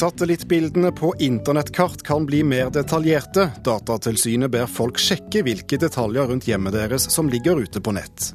Satellittbildene 0.00 0.92
på 0.92 1.14
internettkart 1.18 2.02
kan 2.02 2.26
bli 2.26 2.44
mer 2.44 2.70
detaljerte. 2.70 3.50
Datatilsynet 3.64 4.48
ber 4.50 4.64
folk 4.64 4.96
sjekke 4.96 5.42
hvilke 5.44 5.76
detaljer 5.76 6.30
rundt 6.30 6.48
hjemmet 6.48 6.72
deres 6.72 7.04
som 7.12 7.28
ligger 7.28 7.60
ute 7.60 7.82
på 7.84 7.92
nett. 7.92 8.30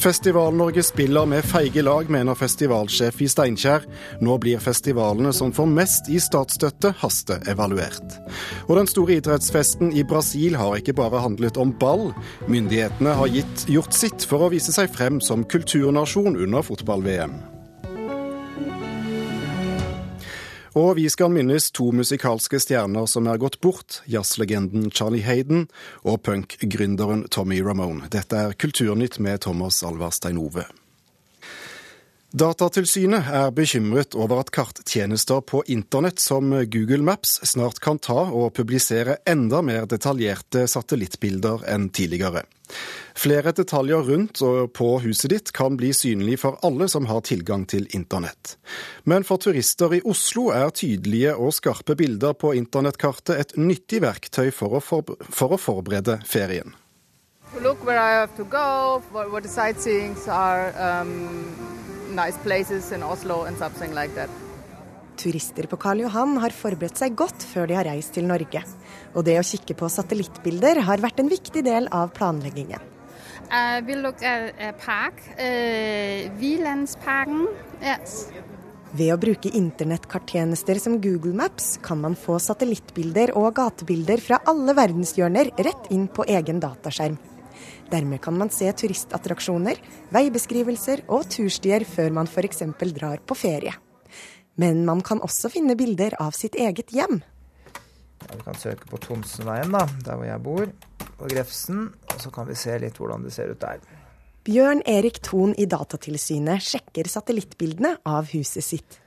Festival-Norge 0.00 0.80
spiller 0.82 1.28
med 1.28 1.44
feige 1.44 1.84
lag, 1.84 2.08
mener 2.08 2.40
festivalsjef 2.40 3.20
i 3.20 3.28
Steinkjer. 3.28 3.84
Nå 4.24 4.38
blir 4.40 4.64
festivalene 4.64 5.36
som 5.36 5.52
får 5.52 5.68
mest 5.76 6.08
i 6.08 6.16
statsstøtte, 6.24 6.94
hasteevaluert. 7.04 8.20
Og 8.64 8.78
den 8.80 8.88
store 8.88 9.20
idrettsfesten 9.20 9.92
i 9.92 10.08
Brasil 10.08 10.56
har 10.56 10.80
ikke 10.80 10.96
bare 10.96 11.20
handlet 11.20 11.60
om 11.60 11.76
ball. 11.84 12.14
Myndighetene 12.48 13.12
har 13.20 13.28
gitt, 13.28 13.68
gjort 13.68 13.92
sitt 13.92 14.24
for 14.24 14.48
å 14.48 14.54
vise 14.56 14.72
seg 14.72 14.88
frem 14.96 15.20
som 15.20 15.44
kulturnasjon 15.44 16.40
under 16.46 16.64
fotball-VM. 16.64 17.42
Og 20.74 20.96
vi 20.98 21.04
skal 21.06 21.30
minnes 21.30 21.68
to 21.70 21.92
musikalske 21.94 22.58
stjerner 22.58 23.06
som 23.06 23.28
er 23.30 23.38
gått 23.38 23.60
bort. 23.62 24.00
Jazzlegenden 24.10 24.90
Charlie 24.90 25.22
Hayden 25.22 25.68
og 26.02 26.24
punk-gründeren 26.26 27.28
Tommy 27.30 27.60
Ramone. 27.62 28.10
Dette 28.10 28.48
er 28.48 28.56
Kulturnytt 28.58 29.20
med 29.22 29.44
Thomas 29.46 29.84
Alvarstein 29.86 30.40
Ove. 30.42 30.66
Datatilsynet 32.34 33.28
er 33.30 33.52
bekymret 33.54 34.16
over 34.18 34.40
at 34.42 34.48
karttjenester 34.50 35.38
på 35.46 35.60
internett 35.70 36.18
som 36.18 36.48
Google 36.66 37.04
Maps 37.06 37.36
snart 37.46 37.76
kan 37.78 38.00
ta 38.02 38.24
og 38.26 38.48
publisere 38.56 39.20
enda 39.30 39.60
mer 39.62 39.84
detaljerte 39.86 40.64
satellittbilder 40.66 41.62
enn 41.70 41.92
tidligere. 41.94 42.42
Flere 43.14 43.52
detaljer 43.54 44.02
rundt 44.08 44.42
og 44.42 44.72
på 44.74 44.88
huset 45.04 45.30
ditt 45.30 45.52
kan 45.54 45.78
bli 45.78 45.92
synlig 45.94 46.40
for 46.42 46.58
alle 46.66 46.88
som 46.90 47.06
har 47.06 47.22
tilgang 47.22 47.68
til 47.70 47.86
internett. 47.94 48.56
Men 49.06 49.22
for 49.22 49.38
turister 49.38 49.94
i 49.94 50.02
Oslo 50.02 50.48
er 50.50 50.74
tydelige 50.74 51.36
og 51.38 51.54
skarpe 51.54 51.94
bilder 51.94 52.34
på 52.34 52.50
internettkartet 52.58 53.44
et 53.44 53.54
nyttig 53.54 54.02
verktøy 54.02 54.50
for 54.50 54.80
å, 54.80 54.82
for, 54.82 55.54
å 55.54 55.60
forberede 55.68 56.18
ferien. 56.26 56.74
Look 57.62 57.86
where 57.86 58.02
I 58.02 58.18
have 58.18 58.34
to 58.34 58.42
go, 58.42 59.00
what 59.12 59.44
the 59.44 59.48
nice 62.14 62.38
places 62.42 62.92
in 62.92 63.02
Oslo 63.02 63.44
and 63.44 63.58
something 63.58 63.94
like 63.94 64.14
that. 64.14 64.30
Turister 65.16 65.68
på 65.70 65.76
Karl 65.78 66.02
Johan 66.04 66.38
har 66.42 66.54
forberedt 66.54 66.98
seg 66.98 67.14
godt 67.18 67.44
før 67.46 67.68
de 67.70 67.76
har 67.78 67.86
reist 67.86 68.14
til 68.16 68.26
Norge. 68.26 68.64
Og 69.14 69.26
det 69.26 69.38
å 69.38 69.46
kikke 69.46 69.76
på 69.78 69.90
satellittbilder 69.92 70.82
har 70.88 71.02
vært 71.02 71.22
en 71.22 71.30
viktig 71.30 71.62
del 71.66 71.86
av 71.94 72.10
planleggingen. 72.16 72.82
Uh, 73.44 73.80
we 73.86 73.94
look 73.94 74.22
at 74.24 74.54
a 74.58 74.72
park, 74.72 75.20
uh, 75.36 76.24
yes. 77.84 78.28
Ved 78.94 79.10
å 79.12 79.18
bruke 79.20 79.50
internettkarttjenester 79.52 80.78
som 80.80 80.96
Google 81.02 81.34
Maps 81.36 81.76
kan 81.82 82.00
man 82.00 82.14
få 82.16 82.38
satellittbilder 82.40 83.34
og 83.36 83.56
gatebilder 83.58 84.22
fra 84.22 84.38
alle 84.48 84.74
verdenshjørner 84.78 85.50
rett 85.66 85.90
inn 85.94 86.06
på 86.08 86.26
egen 86.30 86.62
dataskjerm. 86.62 87.18
Dermed 87.90 88.22
kan 88.24 88.36
man 88.38 88.50
se 88.54 88.70
turistattraksjoner, 88.72 89.80
veibeskrivelser 90.14 91.04
og 91.12 91.28
turstier 91.32 91.86
før 91.88 92.14
man 92.20 92.30
f.eks. 92.30 92.64
drar 92.96 93.22
på 93.24 93.36
ferie. 93.38 93.74
Men 94.60 94.84
man 94.86 95.02
kan 95.02 95.22
også 95.24 95.50
finne 95.50 95.76
bilder 95.78 96.14
av 96.22 96.36
sitt 96.36 96.54
eget 96.54 96.94
hjem. 96.94 97.20
Ja, 98.24 98.30
vi 98.36 98.42
kan 98.46 98.56
søke 98.58 98.86
på 98.88 99.00
Thomsenveien, 99.02 99.74
da, 99.74 99.84
der 100.06 100.18
hvor 100.18 100.28
jeg 100.28 100.42
bor, 100.44 100.70
på 101.18 101.30
Grefsen. 101.30 101.88
Og 102.14 102.18
så 102.22 102.32
kan 102.34 102.48
vi 102.48 102.56
se 102.58 102.78
litt 102.80 102.98
hvordan 103.00 103.26
det 103.26 103.34
ser 103.34 103.50
ut 103.50 103.60
der. 103.60 103.82
Bjørn 104.44 104.82
Erik 104.88 105.22
Thon 105.24 105.54
i 105.56 105.64
Datatilsynet 105.64 106.62
sjekker 106.62 107.08
satellittbildene 107.08 107.96
av 108.04 108.28
huset 108.34 108.64
sitt. 108.66 108.98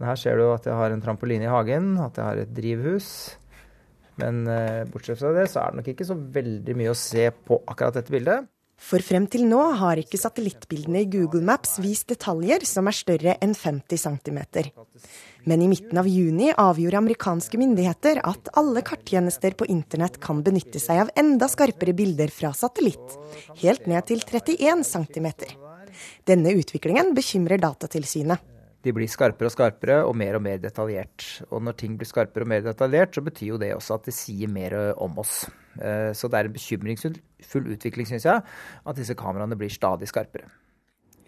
Her 0.00 0.16
ser 0.16 0.40
du 0.40 0.48
at 0.50 0.64
jeg 0.66 0.74
har 0.74 0.90
en 0.90 1.02
trampoline 1.04 1.44
i 1.44 1.52
hagen, 1.52 1.92
at 2.00 2.16
jeg 2.16 2.24
har 2.24 2.40
et 2.40 2.54
drivhus. 2.56 3.10
Men 4.20 4.46
uh, 4.48 4.86
bortsett 4.92 5.20
fra 5.20 5.34
det, 5.36 5.48
så 5.50 5.64
er 5.64 5.72
det 5.72 5.80
nok 5.80 5.92
ikke 5.94 6.08
så 6.08 6.16
veldig 6.38 6.78
mye 6.78 6.94
å 6.94 6.98
se 6.98 7.28
på 7.32 7.62
akkurat 7.66 7.96
dette 7.98 8.14
bildet. 8.14 8.48
For 8.80 9.04
frem 9.04 9.26
til 9.28 9.44
nå 9.44 9.60
har 9.76 10.00
ikke 10.00 10.18
satellittbildene 10.18 11.02
i 11.02 11.08
Google 11.12 11.44
Maps 11.44 11.76
vist 11.84 12.08
detaljer 12.08 12.64
som 12.64 12.88
er 12.88 12.96
større 12.96 13.34
enn 13.44 13.52
50 13.52 14.00
cm. 14.00 14.38
Men 15.44 15.60
i 15.60 15.68
midten 15.68 16.00
av 16.00 16.08
juni 16.08 16.48
avgjorde 16.54 17.02
amerikanske 17.02 17.60
myndigheter 17.60 18.22
at 18.24 18.48
alle 18.60 18.80
karttjenester 18.84 19.56
på 19.56 19.68
internett 19.72 20.16
kan 20.24 20.40
benytte 20.46 20.80
seg 20.80 21.04
av 21.04 21.12
enda 21.20 21.48
skarpere 21.52 21.92
bilder 21.96 22.32
fra 22.32 22.54
satellitt, 22.56 23.18
helt 23.60 23.84
ned 23.90 24.08
til 24.08 24.24
31 24.24 24.86
cm. 24.88 25.28
Denne 26.28 26.56
utviklingen 26.56 27.12
bekymrer 27.16 27.60
Datatilsynet 27.60 28.48
de 28.84 28.92
blir 28.96 29.10
skarpere 29.10 29.50
og 29.50 29.52
skarpere 29.52 29.98
og 30.08 30.14
mer 30.16 30.38
og 30.38 30.44
mer 30.44 30.60
detaljert. 30.60 31.26
Og 31.50 31.62
når 31.66 31.76
ting 31.82 31.98
blir 32.00 32.08
skarpere 32.08 32.46
og 32.46 32.52
mer 32.52 32.64
detaljert, 32.64 33.12
så 33.16 33.24
betyr 33.24 33.52
jo 33.52 33.60
det 33.60 33.74
også 33.76 33.98
at 33.98 34.08
det 34.08 34.16
sier 34.16 34.52
mer 34.52 34.76
om 34.96 35.18
oss. 35.20 35.42
Eh, 35.76 36.10
så 36.16 36.30
det 36.30 36.38
er 36.38 36.48
en 36.48 36.56
bekymringsfull 36.56 37.70
utvikling, 37.76 38.08
syns 38.08 38.26
jeg, 38.28 38.40
at 38.40 38.98
disse 38.98 39.16
kameraene 39.18 39.58
blir 39.60 39.72
stadig 39.72 40.08
skarpere. 40.08 40.48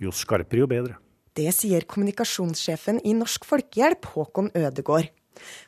Jo 0.00 0.14
skarpere, 0.16 0.64
jo 0.64 0.70
bedre. 0.70 0.98
Det 1.32 1.48
sier 1.56 1.84
kommunikasjonssjefen 1.88 3.00
i 3.08 3.14
Norsk 3.16 3.46
Folkehjelp, 3.48 4.08
Håkon 4.16 4.50
Ødegård. 4.56 5.12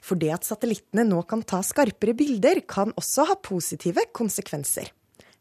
For 0.04 0.20
det 0.20 0.32
at 0.34 0.44
satellittene 0.44 1.06
nå 1.08 1.22
kan 1.28 1.44
ta 1.44 1.62
skarpere 1.64 2.16
bilder, 2.16 2.60
kan 2.68 2.92
også 3.00 3.28
ha 3.30 3.36
positive 3.40 4.04
konsekvenser. 4.12 4.90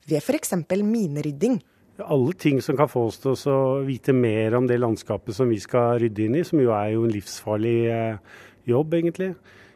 Ved 0.08 0.20
f.eks. 0.20 0.56
minerydding 0.84 1.62
alle 2.02 2.34
ting 2.34 2.62
som 2.62 2.78
kan 2.78 2.90
få 2.90 3.08
oss 3.10 3.20
til 3.22 3.36
å 3.52 3.82
vite 3.86 4.16
mer 4.18 4.56
om 4.58 4.68
det 4.70 4.80
landskapet 4.82 5.36
som 5.36 5.52
vi 5.52 5.60
skal 5.62 6.00
rydde 6.02 6.26
inn 6.26 6.40
i, 6.40 6.46
som 6.48 6.62
jo 6.62 6.74
er 6.74 6.96
jo 6.96 7.04
en 7.06 7.14
livsfarlig 7.14 7.78
eh, 7.94 8.40
jobb, 8.70 8.96
egentlig. 8.98 9.34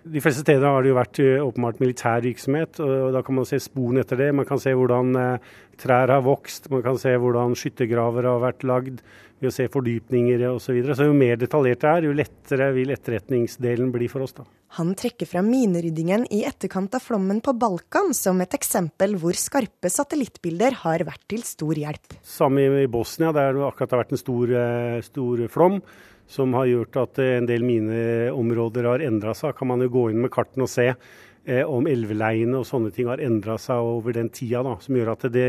De 0.08 0.22
fleste 0.24 0.46
steder 0.46 0.66
har 0.66 0.82
det 0.82 0.92
jo 0.94 0.98
vært 0.98 1.22
eh, 1.22 1.44
åpenbart 1.44 1.82
militær 1.84 2.24
virksomhet, 2.26 2.82
og 2.82 3.14
da 3.14 3.22
kan 3.26 3.38
man 3.38 3.48
se 3.50 3.60
sporene 3.62 4.02
etter 4.06 4.20
det. 4.22 4.32
Man 4.36 4.48
kan 4.50 4.62
se 4.62 4.74
hvordan 4.74 5.14
eh, 5.22 5.54
trær 5.78 6.16
har 6.16 6.26
vokst, 6.26 6.72
man 6.74 6.86
kan 6.86 6.98
se 7.02 7.14
hvordan 7.14 7.58
skyttergraver 7.60 8.30
har 8.32 8.42
vært 8.42 8.66
lagd 8.66 9.04
ved 9.40 9.52
å 9.52 9.54
se 9.54 9.68
fordypninger 9.72 10.44
osv. 10.50 10.68
Så, 10.68 10.76
videre. 10.76 10.96
så 10.98 11.08
jo 11.08 11.16
mer 11.18 11.38
detaljert 11.40 11.84
det 11.84 11.92
er, 11.92 12.08
jo 12.10 12.16
lettere 12.18 12.72
vil 12.76 12.94
etterretningsdelen 12.96 13.92
bli 13.94 14.10
for 14.12 14.26
oss. 14.26 14.36
da. 14.38 14.48
Han 14.80 14.92
trekker 15.00 15.30
fram 15.30 15.48
mineryddingen 15.52 16.26
i 16.34 16.42
etterkant 16.48 16.98
av 16.98 17.06
flommen 17.06 17.40
på 17.46 17.54
Balkan 17.56 18.12
som 18.18 18.42
et 18.44 18.58
eksempel 18.58 19.16
hvor 19.22 19.38
skarpe 19.40 19.92
satellittbilder 19.94 20.82
har 20.84 21.06
vært 21.08 21.24
til 21.32 21.46
stor 21.48 21.78
hjelp. 21.78 22.18
Samme 22.26 22.68
i 22.82 22.92
Bosnia, 22.92 23.32
der 23.36 23.56
det 23.56 23.66
akkurat 23.68 23.96
har 23.96 24.04
vært 24.04 24.18
en 24.18 24.24
stor, 24.24 24.54
eh, 24.60 25.00
stor 25.06 25.48
flom 25.54 25.82
som 26.28 26.54
har 26.58 26.68
gjort 26.68 27.00
at 27.00 27.22
en 27.24 27.48
del 27.48 27.64
mineområder 27.64 28.90
har 28.90 29.06
endra 29.06 29.34
seg. 29.38 29.56
Kan 29.56 29.72
man 29.72 29.86
jo 29.86 29.94
gå 29.94 30.10
inn 30.12 30.22
med 30.26 30.34
kartene 30.34 30.68
og 30.68 30.72
se 30.72 30.90
eh, 30.92 31.64
om 31.64 31.88
elveleiene 31.88 32.60
og 32.60 32.68
sånne 32.68 32.92
ting 32.96 33.08
har 33.08 33.24
endra 33.24 33.56
seg 33.62 33.80
over 33.80 34.18
den 34.18 34.30
tida, 34.30 34.66
da, 34.68 34.76
som 34.84 34.98
gjør 35.00 35.14
at 35.16 35.30
det 35.32 35.48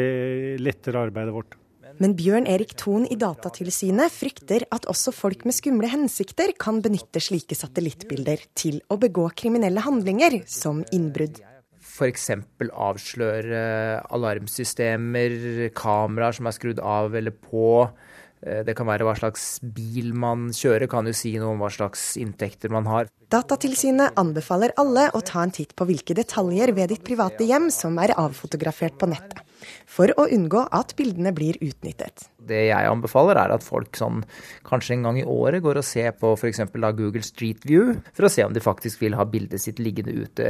letter 0.62 1.00
arbeidet 1.00 1.34
vårt. 1.34 1.58
Men 1.98 2.14
Bjørn 2.14 2.46
Erik 2.46 2.76
Thon 2.78 3.08
i 3.10 3.16
Datatilsynet 3.18 4.12
frykter 4.14 4.62
at 4.74 4.84
også 4.90 5.10
folk 5.14 5.42
med 5.48 5.56
skumle 5.56 5.88
hensikter 5.90 6.52
kan 6.54 6.78
benytte 6.84 7.18
slike 7.22 7.58
satellittbilder 7.58 8.44
til 8.58 8.78
å 8.86 9.00
begå 9.02 9.24
kriminelle 9.34 9.82
handlinger, 9.82 10.38
som 10.46 10.84
innbrudd. 10.94 11.40
F.eks. 11.82 12.28
avsløre 12.70 13.62
alarmsystemer, 14.14 15.34
kameraer 15.74 16.38
som 16.38 16.46
er 16.46 16.54
skrudd 16.54 16.78
av 16.78 17.18
eller 17.18 17.34
på. 17.34 17.88
Eh, 18.46 18.62
det 18.62 18.76
kan 18.78 18.86
være 18.86 19.08
hva 19.08 19.16
slags 19.18 19.48
bil 19.58 20.14
man 20.14 20.52
kjører, 20.54 20.86
kan 20.86 21.10
jo 21.10 21.16
si 21.18 21.34
noe 21.34 21.56
om 21.56 21.66
hva 21.66 21.72
slags 21.74 22.12
inntekter 22.22 22.70
man 22.70 22.86
har. 22.86 23.10
Datatilsynet 23.34 24.14
anbefaler 24.22 24.76
alle 24.78 25.10
å 25.18 25.24
ta 25.26 25.42
en 25.42 25.56
titt 25.58 25.74
på 25.74 25.90
hvilke 25.90 26.14
detaljer 26.14 26.76
ved 26.78 26.94
ditt 26.94 27.02
private 27.10 27.50
hjem 27.50 27.72
som 27.74 27.98
er 27.98 28.14
avfotografert 28.14 28.94
på 29.02 29.10
nettet 29.10 29.42
for 29.88 30.12
å 30.16 30.26
unngå 30.34 30.64
at 30.74 30.94
bildene 30.98 31.32
blir 31.36 31.58
utnyttet. 31.64 32.28
Det 32.48 32.68
jeg 32.68 32.90
anbefaler, 32.90 33.40
er 33.40 33.54
at 33.54 33.66
folk 33.66 33.98
sånn, 33.98 34.22
kanskje 34.68 34.96
en 34.96 35.08
gang 35.08 35.20
i 35.20 35.26
året 35.28 35.64
går 35.64 35.80
og 35.80 35.86
ser 35.86 36.14
på 36.18 36.32
f.eks. 36.36 36.62
Google 36.72 37.24
Street 37.26 37.66
View, 37.68 37.96
for 38.16 38.28
å 38.28 38.32
se 38.32 38.46
om 38.46 38.54
de 38.54 38.64
faktisk 38.64 39.02
vil 39.04 39.18
ha 39.18 39.26
bildet 39.28 39.62
sitt 39.62 39.82
liggende 39.82 40.14
ute 40.16 40.46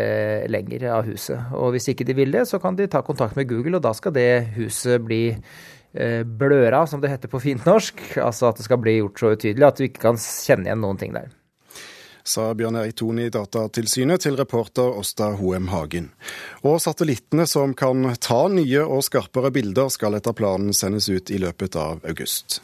lenger 0.50 0.88
av 0.98 1.08
huset. 1.08 1.50
Og 1.56 1.74
hvis 1.74 1.90
ikke 1.92 2.06
de 2.08 2.16
vil 2.18 2.34
det, 2.34 2.46
så 2.50 2.60
kan 2.62 2.78
de 2.78 2.88
ta 2.90 3.02
kontakt 3.06 3.38
med 3.38 3.50
Google, 3.50 3.78
og 3.78 3.86
da 3.86 3.94
skal 3.96 4.14
det 4.16 4.28
huset 4.58 5.02
bli 5.04 5.24
eh, 5.34 6.22
bløra, 6.22 6.84
som 6.86 7.02
det 7.02 7.12
heter 7.14 7.32
på 7.32 7.42
fint 7.48 7.66
norsk. 7.68 8.04
Altså 8.22 8.52
at 8.52 8.60
det 8.60 8.68
skal 8.68 8.82
bli 8.82 9.00
gjort 9.00 9.24
så 9.24 9.34
utydelig 9.34 9.68
at 9.70 9.80
du 9.80 9.88
ikke 9.88 10.08
kan 10.10 10.22
kjenne 10.22 10.70
igjen 10.70 10.84
noen 10.84 11.00
ting 11.00 11.16
der 11.16 11.37
sa 12.28 12.52
Bjørn 12.54 12.78
Erik 12.78 12.98
Thon 13.00 13.18
i 13.22 13.30
Datatilsynet 13.32 14.22
til 14.26 14.36
reporter 14.38 15.00
Åsta 15.00 15.32
Hoem 15.40 15.70
Hagen. 15.72 16.10
Og 16.62 16.78
satellittene 16.84 17.48
som 17.48 17.74
kan 17.78 18.04
ta 18.20 18.44
nye 18.52 18.84
og 18.84 19.04
skarpere 19.08 19.52
bilder, 19.54 19.90
skal 19.92 20.18
etter 20.18 20.36
planen 20.36 20.76
sendes 20.76 21.08
ut 21.08 21.32
i 21.32 21.40
løpet 21.42 21.78
av 21.80 22.04
august. 22.04 22.60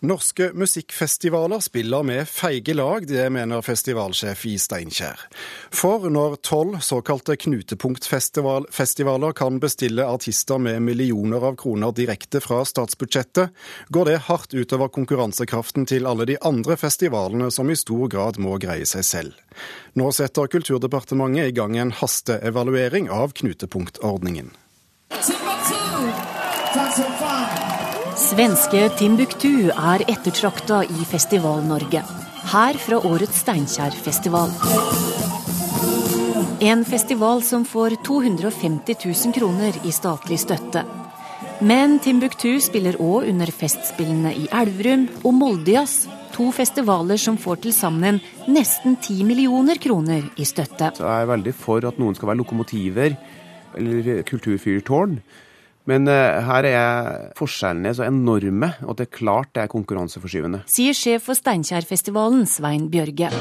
Norske 0.00 0.50
musikkfestivaler 0.54 1.60
spiller 1.60 2.02
med 2.02 2.28
feige 2.28 2.72
lag, 2.74 3.04
det 3.06 3.26
mener 3.32 3.60
festivalsjef 3.60 4.46
i 4.48 4.54
Steinkjer. 4.56 5.20
For 5.76 6.06
når 6.08 6.38
tolv 6.40 6.78
såkalte 6.80 7.36
knutepunktfestivaler 7.36 9.34
kan 9.36 9.58
bestille 9.60 10.06
artister 10.08 10.56
med 10.58 10.80
millioner 10.86 11.44
av 11.50 11.58
kroner 11.60 11.92
direkte 11.92 12.40
fra 12.40 12.62
statsbudsjettet, 12.64 13.52
går 13.92 14.08
det 14.08 14.16
hardt 14.30 14.56
utover 14.56 14.88
konkurransekraften 14.88 15.84
til 15.84 16.08
alle 16.08 16.24
de 16.32 16.38
andre 16.40 16.80
festivalene 16.80 17.50
som 17.52 17.68
i 17.68 17.76
stor 17.76 18.08
grad 18.08 18.40
må 18.40 18.56
greie 18.56 18.88
seg 18.88 19.04
selv. 19.04 19.36
Nå 20.00 20.08
setter 20.16 20.48
Kulturdepartementet 20.48 21.52
i 21.52 21.56
gang 21.60 21.76
en 21.76 21.92
hasteevaluering 22.00 23.12
av 23.12 23.36
knutepunktordningen. 23.36 24.48
Svenske 28.30 28.84
Timbuktu 28.94 29.72
er 29.74 30.02
ettertrakta 30.06 30.84
i 30.86 31.04
Festival-Norge. 31.08 32.02
Her 32.52 32.76
fra 32.78 33.00
årets 33.08 33.40
Steinkjer-festival. 33.42 34.52
En 36.62 36.84
festival 36.86 37.42
som 37.42 37.64
får 37.66 37.96
250 38.06 39.00
000 39.02 39.34
kroner 39.34 39.80
i 39.82 39.90
statlig 39.90 40.38
støtte. 40.44 40.84
Men 41.58 41.98
Timbuktu 41.98 42.60
spiller 42.62 43.00
òg 43.02 43.26
under 43.32 43.50
Festspillene 43.50 44.36
i 44.44 44.46
Elverum 44.62 45.08
og 45.24 45.34
Moldejazz, 45.40 46.06
to 46.30 46.52
festivaler 46.54 47.18
som 47.18 47.34
får 47.34 47.64
til 47.66 47.74
sammen 47.74 48.22
nesten 48.46 48.94
10 48.94 49.24
millioner 49.26 49.82
kroner 49.82 50.30
i 50.38 50.46
støtte. 50.46 50.94
Så 50.94 51.02
jeg 51.02 51.26
er 51.26 51.34
veldig 51.34 51.58
for 51.66 51.82
at 51.82 51.98
noen 51.98 52.14
skal 52.14 52.30
være 52.30 52.44
lokomotiver 52.44 53.18
eller 53.74 54.20
kulturfyrtårn. 54.22 55.18
Men 55.88 56.08
uh, 56.10 56.40
her 56.44 56.68
er 56.68 57.32
forskjellene 57.38 57.94
så 57.96 58.04
enorme 58.08 58.74
at 58.80 59.00
det 59.00 59.08
er 59.08 59.16
klart 59.16 59.54
det 59.56 59.64
er 59.64 59.72
konkurranseforskyvende. 59.72 60.64
Sier 60.70 60.96
sjef 60.96 61.28
for 61.30 61.38
Steinkjerfestivalen, 61.38 62.44
Svein 62.48 62.90
Bjørge. 62.92 63.32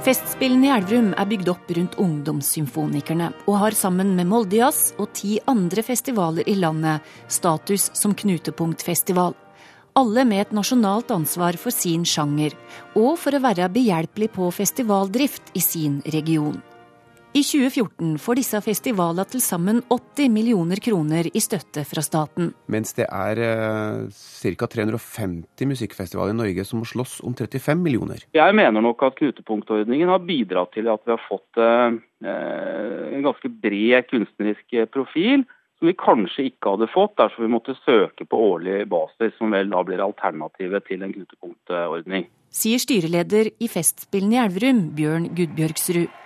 Festspillene 0.00 0.64
i 0.64 0.72
Elverum 0.72 1.10
er 1.12 1.28
bygd 1.28 1.48
opp 1.52 1.72
rundt 1.76 1.98
ungdomssymfonikerne, 2.00 3.26
og 3.44 3.58
har 3.60 3.76
sammen 3.76 4.14
med 4.16 4.30
Moldejazz 4.30 4.94
og 4.96 5.10
ti 5.18 5.34
andre 5.50 5.84
festivaler 5.84 6.48
i 6.48 6.56
landet 6.56 7.04
status 7.28 7.90
som 7.98 8.14
knutepunktfestival. 8.16 9.36
Alle 10.00 10.24
med 10.24 10.46
et 10.46 10.56
nasjonalt 10.56 11.12
ansvar 11.12 11.58
for 11.60 11.74
sin 11.74 12.06
sjanger, 12.08 12.56
og 12.96 13.18
for 13.20 13.36
å 13.36 13.44
være 13.44 13.68
behjelpelig 13.74 14.30
på 14.38 14.48
festivaldrift 14.56 15.52
i 15.52 15.60
sin 15.60 16.00
region. 16.16 16.62
I 17.30 17.44
2014 17.46 18.16
får 18.18 18.38
disse 18.40 18.58
festivalene 18.64 19.22
til 19.30 19.38
sammen 19.44 19.76
80 19.86 20.32
millioner 20.34 20.80
kroner 20.82 21.28
i 21.30 21.42
støtte 21.42 21.84
fra 21.86 22.02
staten. 22.02 22.48
Mens 22.74 22.96
det 22.96 23.06
er 23.06 23.38
eh, 23.44 24.08
ca. 24.10 24.66
350 24.72 25.68
musikkfestivaler 25.70 26.34
i 26.34 26.38
Norge 26.40 26.64
som 26.66 26.80
må 26.82 26.88
slåss 26.90 27.20
om 27.22 27.36
35 27.38 27.78
millioner. 27.78 28.24
Jeg 28.34 28.56
mener 28.58 28.82
nok 28.82 29.04
at 29.06 29.14
knutepunktordningen 29.20 30.10
har 30.10 30.24
bidratt 30.26 30.74
til 30.74 30.90
at 30.90 31.06
vi 31.06 31.14
har 31.14 31.22
fått 31.28 31.60
eh, 31.62 32.00
en 32.26 33.22
ganske 33.28 33.50
bred 33.62 34.10
kunstnerisk 34.10 34.74
profil. 34.90 35.46
Som 35.78 35.88
vi 35.88 35.94
kanskje 35.96 36.48
ikke 36.50 36.74
hadde 36.74 36.90
fått 36.92 37.14
dersom 37.16 37.46
vi 37.46 37.52
måtte 37.54 37.78
søke 37.86 38.26
på 38.28 38.40
årlig 38.50 38.82
basis, 38.90 39.32
som 39.38 39.54
vel 39.54 39.70
da 39.70 39.80
blir 39.86 40.02
alternativet 40.04 40.84
til 40.90 41.06
en 41.06 41.14
knutepunktordning. 41.14 42.26
Sier 42.52 42.82
styreleder 42.82 43.54
i 43.62 43.70
Festspillene 43.70 44.36
i 44.36 44.42
Elverum, 44.42 44.82
Bjørn 44.98 45.30
Gudbjørgsrud. 45.38 46.19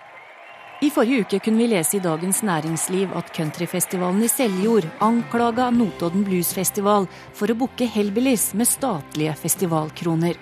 I 0.85 0.89
forrige 0.93 1.23
uke 1.23 1.37
kunne 1.41 1.57
vi 1.57 1.65
lese 1.71 1.95
i 1.97 1.99
Dagens 1.99 2.43
Næringsliv 2.45 3.13
at 3.17 3.31
countryfestivalen 3.33 4.21
i 4.21 4.27
Seljord 4.29 4.85
anklaga 5.01 5.71
Notodden 5.73 6.21
Blues 6.27 6.51
Festival 6.53 7.07
for 7.33 7.49
å 7.49 7.55
booke 7.57 7.87
Hellbillies 7.89 8.51
med 8.53 8.69
statlige 8.69 9.33
festivalkroner. 9.39 10.37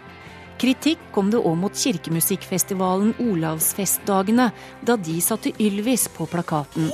Kritikk 0.60 1.06
kom 1.16 1.30
det 1.31 1.40
òg 1.40 1.56
mot 1.62 1.80
kirkemusikkfestivalen 1.80 3.13
Olavsfestdagene, 3.24 4.50
da 4.84 4.98
de 5.00 5.16
satte 5.24 5.54
Ylvis 5.63 6.10
på 6.12 6.28
plakaten. 6.28 6.92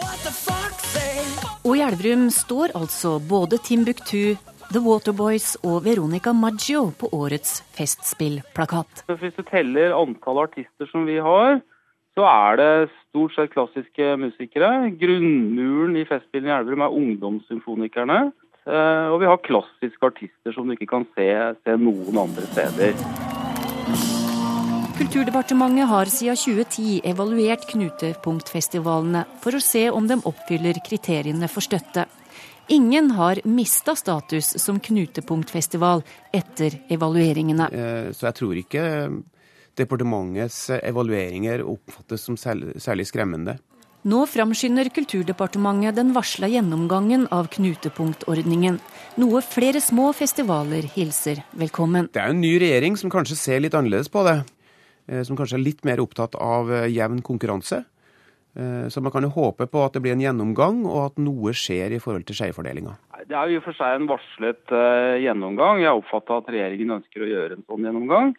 Og 1.63 1.73
i 1.73 1.83
Elverum 1.87 2.29
står 2.29 2.75
altså 2.77 3.15
både 3.17 3.57
Timbuktu, 3.65 4.37
The 4.69 4.83
Waterboys 4.85 5.55
og 5.63 5.87
Veronica 5.89 6.35
Maggio 6.37 6.91
på 7.01 7.09
årets 7.17 7.63
festspillplakat. 7.73 9.07
Hvis 9.09 9.41
du 9.41 9.43
teller 9.49 9.97
antall 9.97 10.45
artister 10.45 10.93
som 10.93 11.09
vi 11.09 11.17
har, 11.17 11.63
så 12.19 12.27
er 12.27 12.59
det 12.59 12.71
stort 13.07 13.35
sett 13.35 13.53
klassiske 13.53 14.11
musikere. 14.19 14.91
Grunnmuren 14.99 15.95
i 15.95 16.05
Festspillene 16.07 16.51
i 16.51 16.57
Elverum 16.57 16.83
er 16.83 16.97
ungdomssymfonikerne. 17.01 18.19
Eh, 18.67 19.07
og 19.07 19.21
vi 19.21 19.29
har 19.29 19.39
klassiske 19.45 20.09
artister 20.11 20.53
som 20.53 20.67
du 20.67 20.75
ikke 20.75 20.89
kan 20.91 21.07
se, 21.15 21.29
se 21.63 21.77
noen 21.79 22.19
andre 22.25 22.43
steder. 22.51 22.99
Kulturdepartementet 24.99 25.87
har 25.87 26.11
siden 26.11 26.35
2010 26.35 26.99
evaluert 27.07 27.63
knutepunktfestivalene 27.71 29.23
for 29.39 29.55
å 29.55 29.63
se 29.63 29.85
om 29.95 30.11
de 30.11 30.19
oppfyller 30.27 30.81
kriteriene 30.83 31.47
for 31.47 31.63
støtte. 31.63 32.03
Ingen 32.69 33.13
har 33.15 33.39
mista 33.47 33.95
status 33.97 34.51
som 34.59 34.83
knutepunktfestival 34.83 36.03
etter 36.35 36.81
evalueringene. 36.91 37.71
Eh, 37.71 38.07
så 38.11 38.27
jeg 38.27 38.41
tror 38.43 38.59
ikke 38.59 38.83
departementets 39.79 40.67
evalueringer 40.79 41.63
oppfattes 41.65 42.27
som 42.27 42.37
særlig 42.37 43.07
skremmende. 43.09 43.57
Nå 44.07 44.21
framskynder 44.31 44.87
Kulturdepartementet 44.95 45.97
den 45.97 46.13
varsla 46.15 46.47
gjennomgangen 46.47 47.25
av 47.35 47.49
knutepunktordningen. 47.51 48.77
Noe 49.19 49.41
flere 49.43 49.81
små 49.83 50.13
festivaler 50.15 50.87
hilser 50.93 51.41
velkommen. 51.51 52.07
Det 52.15 52.21
er 52.21 52.31
en 52.31 52.39
ny 52.39 52.53
regjering 52.63 52.95
som 52.99 53.11
kanskje 53.11 53.35
ser 53.35 53.59
litt 53.59 53.75
annerledes 53.75 54.07
på 54.13 54.23
det. 54.23 54.37
Eh, 55.09 55.23
som 55.27 55.37
kanskje 55.37 55.57
er 55.59 55.65
litt 55.65 55.83
mer 55.87 55.99
opptatt 55.99 56.37
av 56.39 56.71
eh, 56.71 56.87
jevn 56.93 57.19
konkurranse. 57.25 57.81
Eh, 58.55 58.87
så 58.87 59.01
man 59.03 59.11
kan 59.11 59.25
jo 59.25 59.33
håpe 59.33 59.67
på 59.67 59.83
at 59.83 59.97
det 59.97 60.03
blir 60.05 60.15
en 60.15 60.23
gjennomgang, 60.23 60.83
og 60.87 61.09
at 61.09 61.19
noe 61.19 61.51
skjer 61.51 61.97
i 61.97 62.01
forhold 62.03 62.27
til 62.29 62.39
skjevfordelinga. 62.39 62.95
Det 63.27 63.35
er 63.35 63.49
jo 63.49 63.57
i 63.57 63.61
og 63.61 63.65
for 63.67 63.77
seg 63.77 63.97
en 63.97 64.07
varslet 64.09 64.77
gjennomgang. 65.25 65.83
Jeg 65.83 65.99
oppfatter 65.99 66.39
at 66.39 66.53
regjeringen 66.55 67.01
ønsker 67.01 67.25
å 67.25 67.33
gjøre 67.33 67.57
en 67.57 67.65
sånn 67.67 67.89
gjennomgang. 67.89 68.37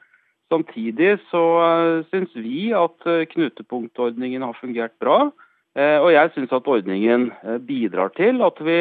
Samtidig 0.51 1.21
så 1.31 1.45
eh, 1.63 2.01
syns 2.11 2.35
vi 2.35 2.73
at 2.75 3.07
eh, 3.07 3.23
knutepunktordningen 3.31 4.43
har 4.43 4.59
fungert 4.59 4.97
bra. 5.03 5.31
Eh, 5.79 5.99
og 6.03 6.11
jeg 6.11 6.33
syns 6.35 6.55
at 6.57 6.67
ordningen 6.67 7.29
bidrar 7.67 8.11
til 8.17 8.43
at 8.43 8.59
vi 8.67 8.79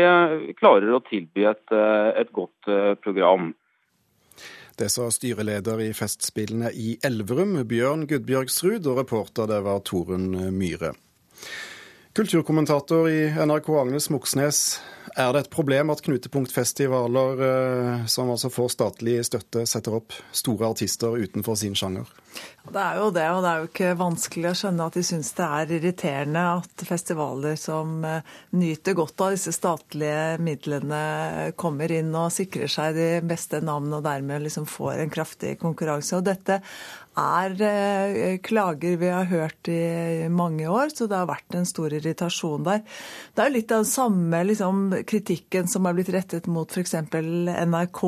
klarer 0.58 0.96
å 0.98 1.04
tilby 1.06 1.46
et, 1.52 1.76
et 2.18 2.32
godt 2.34 2.72
program. 3.04 3.52
Det 4.80 4.88
sa 4.90 5.10
styreleder 5.12 5.84
i 5.84 5.92
Festspillene 5.94 6.72
i 6.74 6.96
Elverum, 7.06 7.60
Bjørn 7.70 8.08
Gudbjørgsrud, 8.10 8.88
og 8.90 9.04
reporter 9.04 9.52
det 9.52 9.60
var 9.68 9.84
Torunn 9.86 10.32
Myhre. 10.56 10.96
Kulturkommentator 12.14 13.10
i 13.10 13.20
NRK 13.46 13.70
Agnes 13.70 14.10
Moxnes, 14.10 14.80
er 15.14 15.34
det 15.34 15.44
et 15.44 15.50
problem 15.54 15.92
at 15.94 16.02
knutepunktfestivaler 16.06 17.42
eh, 17.46 18.06
som 18.10 18.32
altså 18.34 18.50
får 18.50 18.72
statlig 18.74 19.20
støtte, 19.28 19.66
setter 19.70 20.00
opp 20.00 20.16
store 20.34 20.72
artister 20.74 21.18
utenfor 21.22 21.58
sin 21.60 21.78
sjanger? 21.78 22.10
Det 22.70 22.82
er 22.82 22.98
jo 23.00 23.10
det, 23.14 23.26
og 23.34 23.44
det 23.44 23.52
er 23.52 23.62
jo 23.62 23.70
ikke 23.70 23.92
vanskelig 24.00 24.50
å 24.52 24.58
skjønne 24.58 24.88
at 24.90 24.98
de 24.98 25.04
syns 25.06 25.32
det 25.38 25.46
er 25.46 25.74
irriterende 25.78 26.44
at 26.60 26.86
festivaler 26.90 27.58
som 27.62 28.00
eh, 28.06 28.36
nyter 28.58 28.98
godt 28.98 29.26
av 29.26 29.36
disse 29.38 29.54
statlige 29.54 30.40
midlene, 30.42 31.04
kommer 31.62 31.94
inn 31.94 32.10
og 32.18 32.34
sikrer 32.34 32.74
seg 32.74 32.98
de 32.98 33.10
beste 33.30 33.62
navnene 33.62 34.02
og 34.02 34.06
dermed 34.10 34.48
liksom 34.48 34.66
får 34.70 35.04
en 35.04 35.14
kraftig 35.14 35.60
konkurranse. 35.62 36.18
Og 36.18 36.26
dette 36.26 36.62
er 37.20 37.62
eh, 37.66 38.38
klager 38.44 38.98
vi 38.98 39.10
har 39.12 39.28
hørt 39.30 39.68
i 39.72 40.28
mange 40.32 40.68
år, 40.70 40.90
så 40.94 41.08
det 41.10 41.18
har 41.18 41.30
vært 41.30 41.56
en 41.58 41.68
stor 41.68 41.94
irritasjon 41.96 42.66
der. 42.68 42.82
Det 43.36 43.44
er 43.44 43.50
jo 43.50 43.56
litt 43.56 43.74
av 43.76 43.84
den 43.84 43.90
samme 43.92 44.42
liksom, 44.48 44.82
kritikken 45.10 45.70
som 45.72 45.88
er 45.88 45.98
blitt 45.98 46.12
rettet 46.16 46.50
mot 46.52 46.70
f.eks. 46.70 46.96
NRK 46.96 48.02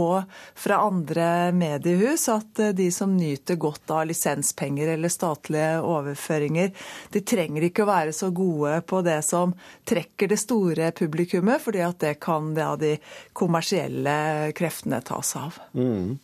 fra 0.64 0.82
andre 0.88 1.28
mediehus, 1.56 2.28
at 2.34 2.64
eh, 2.64 2.74
de 2.78 2.90
som 2.96 3.16
nyter 3.18 3.60
godt 3.62 3.94
av 3.94 4.08
lisenspenger 4.10 4.94
eller 4.96 5.14
statlige 5.14 5.80
overføringer, 5.86 6.74
de 7.12 7.24
trenger 7.26 7.68
ikke 7.68 7.86
å 7.86 7.92
være 7.92 8.16
så 8.16 8.32
gode 8.36 8.80
på 8.88 9.04
det 9.06 9.20
som 9.28 9.56
trekker 9.88 10.32
det 10.32 10.42
store 10.42 10.92
publikummet, 10.98 11.62
fordi 11.64 11.86
at 11.86 12.00
det 12.04 12.18
kan 12.24 12.54
det 12.56 12.68
av 12.68 12.78
de 12.82 12.96
kommersielle 13.38 14.52
kreftene 14.58 15.02
ta 15.06 15.22
seg 15.26 15.50
av. 15.50 15.66
Mm. 15.78 16.16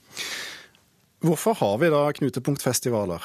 Hvorfor 1.26 1.56
har 1.58 1.78
vi 1.82 1.88
da 1.90 2.04
knutepunktfestivaler? 2.14 3.24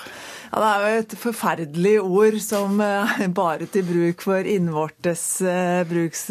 Ja, 0.49 0.61
Det 0.61 0.68
er 0.68 0.80
jo 0.80 1.00
et 1.02 1.14
forferdelig 1.20 1.94
ord 2.00 2.38
som 2.40 2.80
er 2.80 3.28
bare 3.37 3.66
til 3.68 3.84
bruk 3.84 4.25
for 4.25 4.49
innvortes 4.49 5.25
eh, 5.44 5.82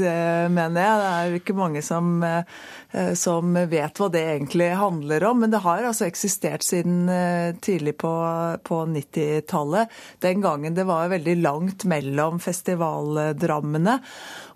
eh, 0.02 0.50
jeg. 0.82 0.98
Det 0.98 1.12
er 1.12 1.30
jo 1.30 1.38
ikke 1.38 1.58
mange 1.58 1.84
som, 1.86 2.24
eh, 2.26 2.42
som, 3.16 3.54
vet 3.72 4.00
hva 4.00 4.10
det 4.12 4.22
egentlig 4.34 4.70
handler 4.78 5.24
om. 5.30 5.42
Men 5.44 5.54
det 5.54 5.64
har 5.64 5.84
altså 5.88 6.08
eksistert 6.08 6.66
siden 6.66 7.10
tidlig 7.64 7.96
på, 8.02 8.12
på 8.68 8.82
90-tallet. 8.92 9.92
Den 10.24 10.44
gangen 10.44 10.76
det 10.76 10.88
var 10.90 11.12
veldig 11.12 11.38
langt 11.42 11.86
mellom 11.90 12.40
festivaldrammene. 12.44 13.98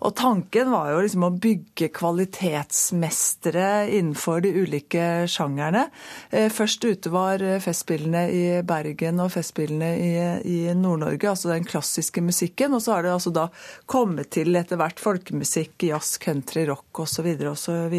Og 0.04 0.14
tanken 0.16 0.70
var 0.70 0.90
jo 0.92 1.00
liksom 1.04 1.24
å 1.26 1.32
bygge 1.32 1.88
kvalitetsmestere 1.96 3.88
innenfor 3.96 4.42
de 4.44 4.52
ulike 4.56 5.06
sjangerne. 5.30 5.86
Først 6.30 6.84
ute 6.84 7.12
var 7.12 7.42
Festspillene 7.62 8.26
i 8.30 8.44
Bergen 8.66 9.22
og 9.24 9.32
Festspillene 9.34 9.90
i, 9.96 10.12
i 10.44 10.58
Nord-Norge, 10.76 11.30
altså 11.30 11.52
den 11.52 11.66
klassiske 11.68 12.22
musikken. 12.24 12.76
Og 12.76 12.84
så 12.84 12.96
har 12.96 13.06
det 13.06 13.14
altså 13.14 13.32
da 13.34 13.48
kommet 13.88 14.32
til 14.36 14.56
etter 14.58 14.80
hvert 14.80 15.00
folkemusikk, 15.02 15.88
jazz, 15.88 16.16
country, 16.22 16.66
rock 16.68 17.04
osv. 17.06 17.32
osv. 17.52 17.96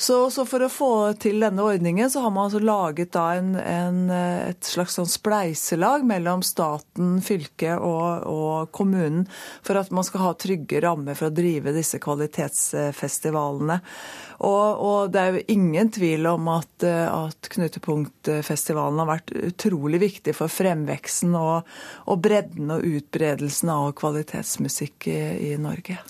Så, 0.00 0.30
så, 0.30 0.46
for 0.48 0.64
å 0.64 0.70
få 0.72 0.92
til 1.20 1.42
denne 1.44 1.60
ordningen, 1.60 2.08
så 2.08 2.22
har 2.24 2.30
man 2.32 2.46
altså 2.46 2.62
laget 2.64 3.18
en, 3.20 3.50
en, 3.60 3.98
et 4.08 4.64
slags 4.64 4.96
sånn 4.96 5.10
spleiselag 5.10 6.06
mellom 6.08 6.40
staten, 6.40 7.18
fylket 7.20 7.76
og, 7.84 8.24
og, 8.24 8.70
kommunen 8.72 9.26
for 9.60 9.76
at 9.76 9.92
man 9.92 10.06
skal 10.08 10.24
ha 10.24 10.32
trygge 10.40 10.80
rammer 10.80 11.18
for 11.20 11.28
å 11.28 11.36
drive 11.36 11.76
disse 11.76 12.00
kvalitetsfestivalene. 12.00 13.76
Og, 14.40 14.80
og 14.88 15.12
det 15.12 15.20
er 15.20 15.36
jo 15.36 15.46
ingen 15.58 15.92
tvil 15.92 16.32
om 16.32 16.48
at, 16.56 16.88
at 16.88 17.52
Knutepunktfestivalen 17.52 19.04
har 19.04 19.14
vært 19.18 19.36
utrolig 19.36 20.00
viktig 20.08 20.32
for 20.40 20.48
fremveksten 20.48 21.36
og, 21.36 21.68
og 22.08 22.24
bredden 22.24 22.72
og 22.72 22.88
utbredelsen 22.88 23.76
av 23.76 23.92
kvalitetsmusikk 24.00 25.12
i, 25.12 25.24
i 25.52 25.56
Norge. 25.60 26.00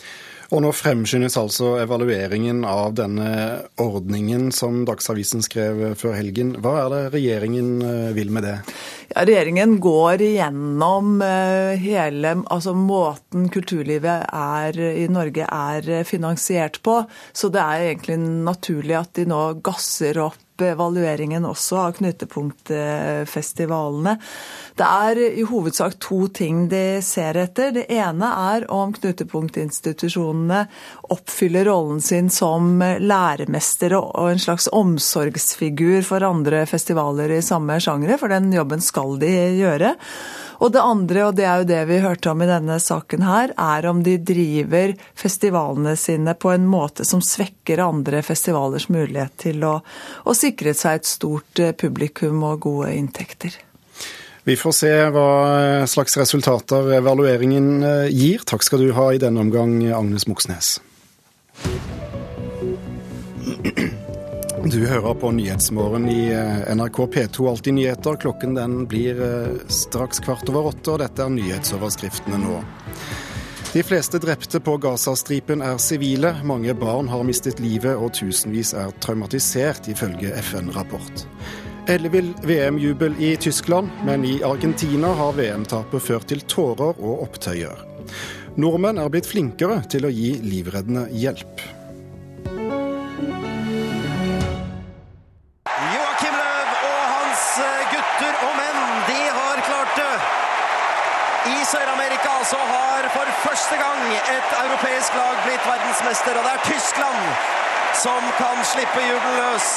Og 0.50 0.64
nå 0.64 0.70
fremskyndes 0.74 1.36
altså 1.38 1.76
evalueringen 1.78 2.64
av 2.66 2.96
denne 2.98 3.30
ordningen 3.78 4.48
som 4.54 4.82
Dagsavisen 4.88 5.44
skrev 5.46 5.92
før 5.98 6.16
helgen. 6.18 6.56
Hva 6.58 6.72
er 6.80 6.90
det 6.90 7.02
regjeringen 7.14 7.68
eh, 7.86 8.10
vil 8.16 8.32
med 8.34 8.48
det? 8.48 8.56
Ja, 9.12 9.22
regjeringen 9.28 9.76
går 9.82 10.24
igjennom 10.26 11.22
eh, 11.22 11.78
hele 11.78 12.34
altså 12.50 12.74
måten 12.74 13.46
kulturlivet 13.54 14.26
er, 14.26 14.74
i 14.74 15.06
Norge 15.12 15.46
er 15.46 16.04
finansiert 16.08 16.80
på. 16.82 16.98
Så 17.32 17.52
det 17.54 17.62
er 17.62 17.88
egentlig 17.92 18.18
naturlig 18.18 18.98
at 18.98 19.14
de 19.20 19.28
nå 19.30 19.44
gasser 19.62 20.18
opp 20.26 20.49
evalueringen 20.68 21.44
også 21.48 21.76
av 21.80 21.92
knutepunktfestivalene. 21.98 24.18
Det 24.76 24.86
er 24.86 25.16
i 25.40 25.42
hovedsak 25.48 25.94
to 26.02 26.28
ting 26.34 26.68
de 26.72 27.00
ser 27.04 27.36
etter. 27.40 27.72
Det 27.76 27.86
ene 27.92 28.26
er 28.54 28.60
om 28.72 28.92
knutepunktinstitusjonene 28.96 30.66
oppfyller 31.14 31.64
rollen 31.70 32.00
sin 32.04 32.30
som 32.32 32.80
læremestere 32.80 33.98
og 34.00 34.30
en 34.32 34.42
slags 34.42 34.68
omsorgsfigur 34.72 36.02
for 36.06 36.24
andre 36.26 36.66
festivaler 36.70 37.30
i 37.36 37.42
samme 37.44 37.80
sjangre, 37.82 38.18
for 38.20 38.28
den 38.32 38.52
jobben 38.54 38.80
skal 38.84 39.18
de 39.20 39.32
gjøre. 39.60 39.94
Og 40.60 40.72
det 40.74 40.82
andre, 40.84 41.22
og 41.28 41.36
det 41.38 41.46
er 41.48 41.62
jo 41.62 41.68
det 41.70 41.80
vi 41.88 42.00
hørte 42.04 42.32
om 42.34 42.42
i 42.44 42.48
denne 42.48 42.76
saken 42.82 43.24
her, 43.24 43.54
er 43.56 43.88
om 43.88 44.02
de 44.04 44.18
driver 44.20 44.92
festivalene 45.16 45.94
sine 45.96 46.34
på 46.36 46.52
en 46.52 46.66
måte 46.68 47.06
som 47.08 47.22
svekker 47.24 47.80
andre 47.80 48.20
festivalers 48.24 48.90
mulighet 48.92 49.38
til 49.40 49.64
å, 49.64 49.78
å 50.28 50.36
sikre 50.36 50.76
seg 50.76 51.00
et 51.00 51.08
stort 51.08 51.64
eh, 51.64 51.72
publikum 51.72 52.44
og 52.44 52.60
gode 52.68 52.92
inntekter. 52.98 53.56
Vi 54.44 54.56
får 54.56 54.72
se 54.76 54.92
hva 55.14 55.30
slags 55.88 56.16
resultater 56.20 56.92
evalueringen 56.96 57.72
eh, 57.80 58.06
gir. 58.12 58.44
Takk 58.44 58.64
skal 58.66 58.84
du 58.84 58.92
ha 58.96 59.10
i 59.14 59.20
denne 59.22 59.40
omgang, 59.40 59.80
Agnes 59.96 60.28
Moxnes. 60.28 60.78
Du 64.64 64.86
hører 64.86 65.14
på 65.14 65.30
Nyhetsmorgen 65.32 66.04
i 66.12 66.32
eh, 66.36 66.74
NRK 66.76 66.96
P2 66.96 67.48
Alltid 67.48 67.74
nyheter. 67.74 68.16
Klokken 68.20 68.54
den 68.54 68.86
blir 68.86 69.22
eh, 69.24 69.54
straks 69.72 70.20
kvart 70.20 70.48
over 70.52 70.68
åtte, 70.74 70.92
og 70.92 71.00
dette 71.00 71.24
er 71.24 71.32
nyhetsoverskriftene 71.32 72.40
nå. 72.42 72.58
De 73.72 73.84
fleste 73.86 74.20
drepte 74.20 74.60
på 74.60 74.74
Gazastripen 74.82 75.64
er 75.64 75.80
sivile. 75.80 76.34
Mange 76.44 76.74
barn 76.76 77.08
har 77.08 77.24
mistet 77.24 77.62
livet, 77.62 77.96
og 77.96 78.12
tusenvis 78.20 78.74
er 78.76 78.92
traumatisert, 79.00 79.88
ifølge 79.88 80.36
FN-rapport. 80.42 81.24
Ellevill 81.88 82.34
VM-jubel 82.44 83.16
i 83.16 83.32
Tyskland, 83.40 83.88
men 84.04 84.28
i 84.28 84.42
Argentina 84.44 85.16
har 85.16 85.40
VM-tapet 85.40 86.04
ført 86.04 86.28
til 86.28 86.44
tårer 86.44 87.00
og 87.00 87.24
opptøyer. 87.30 87.86
Nordmenn 88.60 89.00
er 89.00 89.08
blitt 89.08 89.30
flinkere 89.30 89.80
til 89.88 90.04
å 90.04 90.12
gi 90.12 90.34
livreddende 90.44 91.08
hjelp. 91.16 91.79
Som 108.02 108.20
kan 108.38 108.64
slippe 108.64 109.00
jubelen 109.04 109.36
løs. 109.36 109.68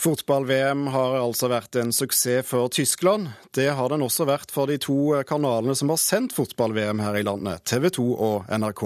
Fotball-VM 0.00 0.86
har 0.90 1.18
altså 1.20 1.50
vært 1.52 1.76
en 1.76 1.92
suksess 1.92 2.46
for 2.48 2.72
Tyskland. 2.72 3.28
Det 3.54 3.68
har 3.76 3.92
den 3.92 4.02
også 4.02 4.24
vært 4.26 4.50
for 4.50 4.70
de 4.70 4.78
to 4.80 5.20
kanalene 5.28 5.76
som 5.78 5.92
har 5.92 6.00
sendt 6.00 6.34
fotball-VM 6.34 7.02
her 7.04 7.20
i 7.20 7.24
landet, 7.26 7.62
TV 7.68 7.90
2 7.94 8.06
og 8.16 8.50
NRK. 8.50 8.84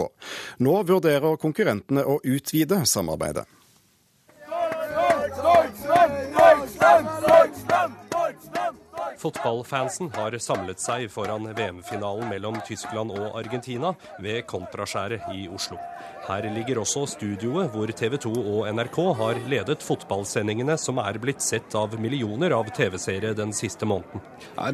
Nå 0.66 0.74
vurderer 0.90 1.38
konkurrentene 1.40 2.04
å 2.04 2.18
utvide 2.20 2.82
samarbeidet. 2.90 3.46
Fotballfansen 9.24 10.10
har 10.12 10.34
samlet 10.38 10.82
seg 10.82 11.06
foran 11.08 11.46
VM-finalen 11.56 12.28
mellom 12.28 12.58
Tyskland 12.66 13.14
og 13.14 13.38
Argentina 13.38 13.94
ved 14.20 14.42
Kontraskjæret 14.50 15.30
i 15.32 15.46
Oslo. 15.48 15.78
Her 16.26 16.44
ligger 16.52 16.82
også 16.82 17.06
studioet 17.08 17.72
hvor 17.72 17.88
TV 17.96 18.18
2 18.20 18.32
og 18.34 18.68
NRK 18.76 18.98
har 19.20 19.40
ledet 19.48 19.80
fotballsendingene 19.84 20.76
som 20.80 21.00
er 21.00 21.16
blitt 21.22 21.40
sett 21.40 21.72
av 21.78 21.96
millioner 22.00 22.52
av 22.52 22.68
TV-seere 22.76 23.32
den 23.38 23.56
siste 23.56 23.88
måneden. 23.88 24.20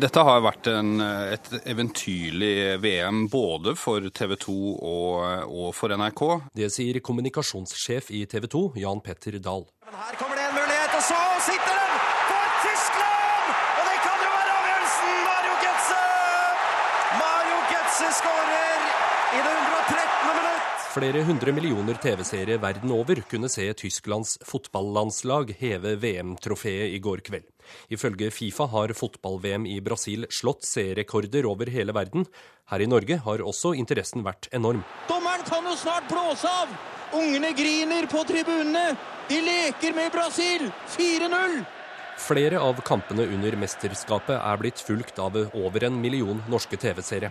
Dette 0.02 0.24
har 0.26 0.42
vært 0.42 0.66
en, 0.72 0.98
et 1.30 1.52
eventyrlig 1.62 2.80
VM 2.82 3.28
både 3.30 3.76
for 3.78 4.10
TV 4.10 4.34
2 4.48 4.56
og, 4.74 5.46
og 5.46 5.68
for 5.78 5.94
NRK. 5.94 6.24
Det 6.58 6.72
sier 6.74 6.98
kommunikasjonssjef 6.98 8.10
i 8.18 8.24
TV 8.26 8.50
2, 8.50 8.64
Jan 8.82 9.04
Petter 9.06 9.38
Dahl. 9.38 9.68
Her 9.94 10.18
kommer 10.18 10.38
det 10.38 10.48
en 10.50 10.58
mulighet, 10.58 10.98
og 10.98 11.06
så 11.06 11.20
sitter 11.46 11.70
den! 11.70 11.79
Flere 20.90 21.20
hundre 21.22 21.52
millioner 21.54 21.94
TV-seere 22.02 22.56
verden 22.58 22.90
over 22.90 23.20
kunne 23.30 23.46
se 23.52 23.62
Tysklands 23.78 24.32
fotballandslag 24.42 25.52
heve 25.60 25.92
VM-trofeet 26.02 26.96
i 26.96 26.98
går 26.98 27.20
kveld. 27.28 27.44
Ifølge 27.94 28.32
Fifa 28.34 28.66
har 28.72 28.90
fotball-VM 28.98 29.68
i 29.70 29.76
Brasil 29.86 30.26
slått 30.34 30.66
seerrekorder 30.66 31.46
over 31.46 31.70
hele 31.70 31.94
verden. 31.94 32.26
Her 32.72 32.82
i 32.82 32.88
Norge 32.90 33.20
har 33.22 33.44
også 33.52 33.70
interessen 33.78 34.26
vært 34.26 34.48
enorm. 34.50 34.82
Dommeren 35.06 35.46
kan 35.46 35.68
jo 35.70 35.76
snart 35.78 36.10
blåse 36.10 36.50
av! 36.50 36.72
Ungene 37.14 37.52
griner 37.54 38.10
på 38.10 38.24
tribunene! 38.26 38.96
De 39.30 39.38
leker 39.46 39.94
med 39.94 40.10
Brasil! 40.10 40.72
4-0! 40.96 41.60
Flere 42.18 42.58
av 42.58 42.82
kampene 42.82 43.28
under 43.30 43.54
mesterskapet 43.62 44.42
er 44.42 44.58
blitt 44.58 44.82
fulgt 44.82 45.22
av 45.22 45.38
over 45.54 45.86
en 45.86 46.02
million 46.02 46.42
norske 46.50 46.82
TV-seere. 46.82 47.30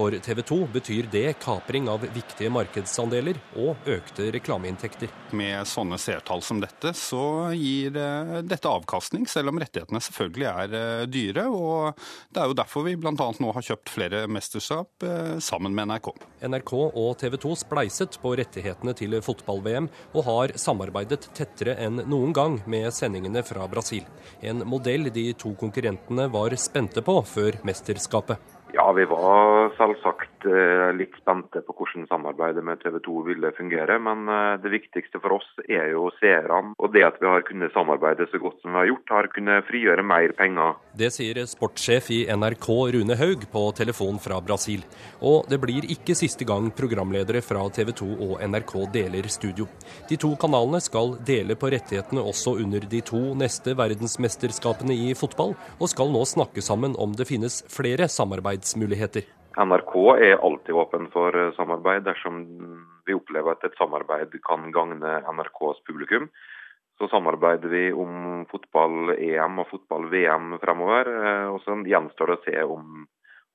For 0.00 0.14
TV 0.16 0.42
2 0.42 0.56
betyr 0.72 1.08
det 1.12 1.34
kapring 1.42 1.84
av 1.92 2.06
viktige 2.14 2.48
markedsandeler 2.48 3.36
og 3.60 3.84
økte 3.84 4.30
reklameinntekter. 4.32 5.10
Med 5.36 5.68
sånne 5.68 5.98
seertall 6.00 6.40
som 6.40 6.62
dette, 6.62 6.94
så 6.96 7.50
gir 7.52 7.92
dette 7.92 8.70
avkastning, 8.70 9.26
selv 9.28 9.52
om 9.52 9.60
rettighetene 9.60 10.00
selvfølgelig 10.00 10.46
er 10.48 10.76
eh, 10.78 11.02
dyre. 11.04 11.44
Og 11.52 12.00
det 12.32 12.40
er 12.40 12.48
jo 12.48 12.56
derfor 12.56 12.86
vi 12.86 12.94
bl.a. 12.96 13.12
nå 13.12 13.52
har 13.52 13.66
kjøpt 13.66 13.92
flere 13.92 14.22
mesterskap 14.32 15.04
eh, 15.04 15.34
sammen 15.44 15.76
med 15.76 15.90
NRK. 15.90 16.08
NRK 16.48 16.72
og 16.80 17.10
TV 17.20 17.36
2 17.44 17.52
spleiset 17.66 18.16
på 18.22 18.32
rettighetene 18.40 18.94
til 18.96 19.18
fotball-VM, 19.26 19.90
og 20.14 20.26
har 20.30 20.54
samarbeidet 20.64 21.28
tettere 21.36 21.76
enn 21.76 22.06
noen 22.08 22.32
gang 22.32 22.56
med 22.64 22.88
sendingene 22.96 23.44
fra 23.44 23.68
Brasil. 23.68 24.08
En 24.40 24.64
modell 24.64 25.12
de 25.12 25.26
to 25.36 25.52
konkurrentene 25.60 26.30
var 26.32 26.56
spente 26.56 27.04
på 27.04 27.18
før 27.34 27.60
mesterskapet. 27.68 28.59
Ja, 28.72 28.92
vi 28.92 29.04
var 29.04 29.70
selvsagt 29.76 30.29
vært 30.40 30.48
eh, 30.48 30.96
litt 30.96 31.14
spente 31.20 31.60
på 31.64 31.74
hvordan 31.74 32.06
samarbeidet 32.08 32.64
med 32.64 32.80
TV 32.80 32.98
2 33.04 33.22
ville 33.26 33.52
fungere. 33.56 33.98
Men 33.98 34.28
eh, 34.28 34.60
det 34.62 34.70
viktigste 34.70 35.20
for 35.20 35.38
oss 35.38 35.48
er 35.68 35.90
jo 35.92 36.10
seerne. 36.20 36.74
Og 36.78 36.92
det 36.92 37.04
at 37.04 37.20
vi 37.20 37.26
har 37.26 37.42
kunnet 37.42 37.72
samarbeide 37.72 38.26
så 38.30 38.38
godt 38.38 38.60
som 38.62 38.72
vi 38.72 38.78
har 38.78 38.90
gjort, 38.90 39.10
har 39.10 39.30
kunnet 39.34 39.66
frigjøre 39.68 40.02
mer 40.02 40.32
penger. 40.36 40.76
Det 40.96 41.10
sier 41.12 41.40
sportssjef 41.46 42.10
i 42.10 42.20
NRK 42.30 42.68
Rune 42.94 43.16
Haug 43.16 43.46
på 43.52 43.64
telefon 43.76 44.18
fra 44.18 44.40
Brasil. 44.40 44.84
Og 45.20 45.46
det 45.50 45.60
blir 45.60 45.86
ikke 45.90 46.16
siste 46.18 46.44
gang 46.44 46.70
programledere 46.70 47.42
fra 47.44 47.66
TV 47.70 47.92
2 47.96 48.10
og 48.30 48.36
NRK 48.44 48.74
deler 48.92 49.28
studio. 49.30 49.68
De 50.08 50.18
to 50.20 50.34
kanalene 50.40 50.80
skal 50.82 51.16
dele 51.26 51.56
på 51.56 51.70
rettighetene 51.72 52.22
også 52.24 52.56
under 52.60 52.84
de 52.90 53.02
to 53.04 53.20
neste 53.38 53.74
verdensmesterskapene 53.78 54.96
i 55.08 55.14
fotball, 55.18 55.54
og 55.78 55.92
skal 55.92 56.10
nå 56.12 56.24
snakke 56.28 56.62
sammen 56.64 56.96
om 57.00 57.14
det 57.16 57.28
finnes 57.30 57.60
flere 57.70 58.08
samarbeidsmuligheter. 58.10 59.39
NRK 59.58 59.94
er 60.22 60.38
alltid 60.38 60.74
åpen 60.74 61.08
for 61.10 61.34
eh, 61.34 61.52
samarbeid 61.56 62.04
dersom 62.06 62.42
vi 63.06 63.16
opplever 63.16 63.56
at 63.56 63.64
et 63.66 63.78
samarbeid 63.78 64.36
kan 64.46 64.70
gagne 64.74 65.16
NRKs 65.26 65.82
publikum. 65.88 66.28
Så 67.00 67.08
samarbeider 67.08 67.72
vi 67.72 67.88
om 67.96 68.44
fotball-EM 68.50 69.62
og 69.62 69.70
fotball-VM 69.72 70.58
fremover. 70.62 71.10
Eh, 71.10 71.46
og 71.50 71.58
så 71.64 71.80
gjenstår 71.82 72.30
det 72.30 72.38
å 72.38 72.44
se 72.44 72.66
om 72.76 73.08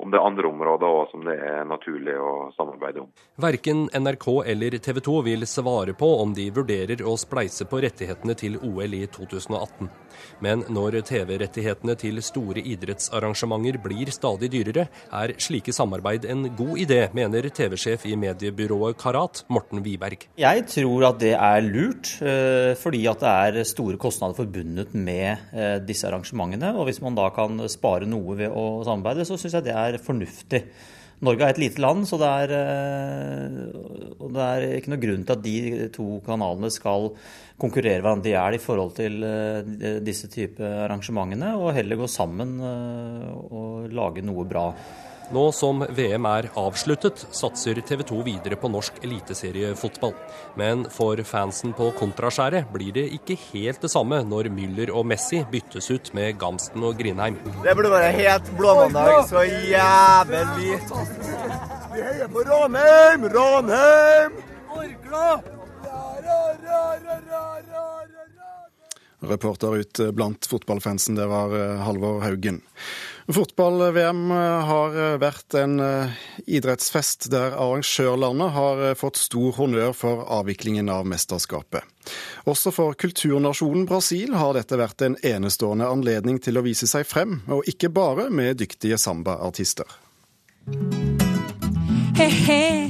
om 0.03 0.11
det 0.11 0.19
er 0.19 0.27
andre 0.27 0.49
områder 0.49 0.91
òg 0.91 1.11
som 1.11 1.23
det 1.23 1.35
er 1.39 1.63
naturlig 1.67 2.15
å 2.19 2.31
samarbeide 2.57 3.05
om. 3.05 3.11
Verken 3.41 3.85
NRK 3.95 4.27
eller 4.51 4.75
TV 4.83 4.99
2 5.07 5.15
vil 5.29 5.47
svare 5.47 5.95
på 5.97 6.09
om 6.19 6.33
de 6.35 6.49
vurderer 6.53 7.03
å 7.07 7.15
spleise 7.19 7.67
på 7.69 7.79
rettighetene 7.85 8.35
til 8.37 8.57
OL 8.59 8.97
i 8.97 9.05
2018. 9.07 9.89
Men 10.43 10.63
når 10.71 10.99
TV-rettighetene 11.07 11.95
til 11.99 12.19
store 12.23 12.63
idrettsarrangementer 12.63 13.79
blir 13.83 14.11
stadig 14.13 14.51
dyrere, 14.53 14.87
er 15.15 15.33
slike 15.41 15.73
samarbeid 15.75 16.27
en 16.31 16.49
god 16.55 16.81
idé, 16.85 17.01
mener 17.15 17.47
TV-sjef 17.55 18.05
i 18.09 18.15
mediebyrået 18.19 18.99
Karat, 18.99 19.45
Morten 19.51 19.83
Wiberg. 19.85 20.27
Jeg 20.39 20.65
tror 20.71 21.07
at 21.11 21.21
det 21.23 21.33
er 21.35 21.63
lurt, 21.65 22.11
eh, 22.21 22.75
fordi 22.79 23.05
at 23.11 23.23
det 23.23 23.33
er 23.33 23.67
store 23.67 23.99
kostnader 24.01 24.37
forbundet 24.37 24.95
med 24.95 25.55
eh, 25.55 25.77
disse 25.83 26.07
arrangementene. 26.09 26.73
Og 26.75 26.89
hvis 26.89 27.01
man 27.03 27.15
da 27.17 27.29
kan 27.35 27.63
spare 27.71 28.07
noe 28.09 28.37
ved 28.39 28.51
å 28.51 28.83
samarbeide, 28.87 29.27
så 29.27 29.39
syns 29.39 29.59
jeg 29.59 29.69
det 29.69 29.75
er 29.75 29.84
er 29.85 30.03
fornuftig. 30.03 30.61
Norge 31.23 31.45
er 31.45 31.53
et 31.53 31.61
lite 31.61 31.79
land, 31.79 32.03
så 32.09 32.19
det 32.19 32.27
er, 32.27 32.53
eh, 32.57 34.27
det 34.35 34.45
er 34.45 34.65
ikke 34.75 34.91
noe 34.91 35.01
grunn 35.01 35.23
til 35.23 35.35
at 35.37 35.43
de 35.45 35.89
to 35.95 36.07
kanalene 36.25 36.71
skal 36.73 37.09
konkurrere 37.61 38.03
hverandre 38.03 38.29
i 38.29 38.35
hjel 38.35 38.57
i 38.57 38.61
forhold 38.61 38.95
til 38.97 39.23
eh, 39.23 39.99
disse 40.03 40.27
type 40.31 40.59
arrangementene, 40.59 41.53
og 41.55 41.73
heller 41.77 42.01
gå 42.01 42.09
sammen 42.11 42.57
eh, 42.59 43.29
og 43.31 43.87
lage 43.95 44.25
noe 44.27 44.43
bra. 44.49 44.67
Nå 45.33 45.45
som 45.55 45.81
VM 45.89 46.25
er 46.29 46.47
avsluttet, 46.59 47.23
satser 47.33 47.79
TV 47.81 48.03
2 48.05 48.19
videre 48.27 48.57
på 48.59 48.69
norsk 48.69 48.99
eliteseriefotball. 49.05 50.13
Men 50.59 50.85
for 50.93 51.21
fansen 51.25 51.73
på 51.77 51.89
kontraskjæret 51.97 52.69
blir 52.73 52.93
det 52.95 53.07
ikke 53.17 53.37
helt 53.49 53.81
det 53.81 53.91
samme 53.93 54.21
når 54.27 54.51
Müller 54.53 54.93
og 54.93 55.07
Messi 55.09 55.41
byttes 55.51 55.89
ut 55.89 56.13
med 56.17 56.37
Gamsten 56.41 56.85
og 56.85 56.99
Grindheim. 56.99 57.39
Det 57.63 57.73
burde 57.77 57.93
være 57.95 58.13
helt 58.19 58.53
blåmandag 58.59 59.25
så 59.31 59.43
jævlig. 59.45 60.45
Vi 61.95 62.05
heier 62.05 62.31
på 62.31 62.45
Ranheim! 62.45 63.29
Ranheim! 63.33 64.39
Orkla! 64.75 65.27
Reporter 69.25 69.75
ut 69.81 69.99
blant 70.13 70.45
fotballfansen, 70.45 71.15
det 71.17 71.25
var 71.25 71.53
eh, 71.57 71.79
Halvor 71.81 72.19
Haugen. 72.21 72.59
Fotball-VM 73.27 74.31
eh, 74.31 74.37
har 74.69 74.97
eh, 75.01 75.15
vært 75.17 75.55
en 75.57 75.79
eh, 75.81 76.11
idrettsfest 76.45 77.25
der 77.33 77.55
arrangørlandet 77.57 78.53
har 78.53 78.83
fått 78.99 79.17
stor 79.17 79.55
honnør 79.57 79.95
for 79.97 80.27
avviklingen 80.29 80.91
av 80.93 81.07
mesterskapet. 81.09 81.81
Også 82.45 82.69
for 82.75 82.93
kulturnasjonen 82.93 83.87
Brasil 83.89 84.35
har 84.37 84.53
dette 84.53 84.77
vært 84.77 85.01
en 85.07 85.17
enestående 85.25 85.89
anledning 85.89 86.37
til 86.37 86.61
å 86.61 86.65
vise 86.65 86.85
seg 86.89 87.07
frem, 87.09 87.39
og 87.49 87.65
ikke 87.69 87.89
bare 87.89 88.29
med 88.29 88.61
dyktige 88.61 88.99
sambaartister. 89.01 89.89
Hey, 92.15 92.29
hey. 92.29 92.85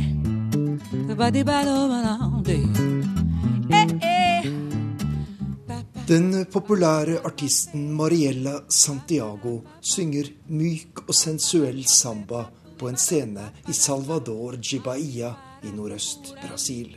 Den 6.05 6.45
populære 6.53 7.15
artisten 7.25 7.87
Mariella 7.97 8.59
Santiago 8.69 9.55
synger 9.81 10.27
myk 10.53 10.99
og 11.07 11.15
sensuell 11.17 11.79
samba 11.89 12.43
på 12.77 12.91
en 12.91 12.99
scene 13.01 13.47
i 13.65 13.73
Salvador 13.73 14.53
de 14.61 15.31
i 15.65 15.71
nordøst 15.73 16.35
Brasil. 16.43 16.91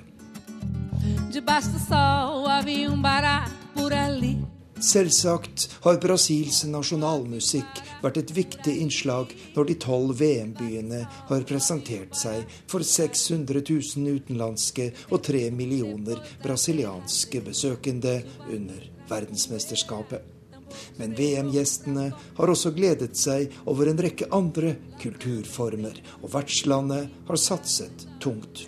Selvsagt 4.90 5.64
har 5.86 6.02
Brasils 6.04 6.60
nasjonalmusikk 6.68 7.80
vært 8.04 8.20
et 8.20 8.34
viktig 8.36 8.76
innslag 8.84 9.32
når 9.56 9.70
de 9.72 9.78
tolv 9.87 10.20
VM-byene 10.20 11.00
har 11.33 11.48
presentert 11.48 12.12
seg 12.12 12.44
for 12.68 12.85
600 12.85 13.64
000 13.72 14.20
utenlandske 14.20 14.92
og 15.09 15.24
3 15.33 15.48
millioner 15.56 16.20
brasilianske 16.44 17.44
besøkende 17.48 18.20
under 18.52 18.88
verdensmesterskapet. 19.11 20.35
Men 20.97 21.14
VM-gjestene 21.16 22.11
har 22.37 22.53
også 22.53 22.73
gledet 22.77 23.16
seg 23.16 23.55
over 23.71 23.88
en 23.90 24.01
rekke 24.05 24.29
andre 24.35 24.75
kulturformer, 25.03 25.97
og 26.23 26.33
vertslandet 26.35 27.09
har 27.29 27.40
satset 27.40 28.05
tungt. 28.23 28.66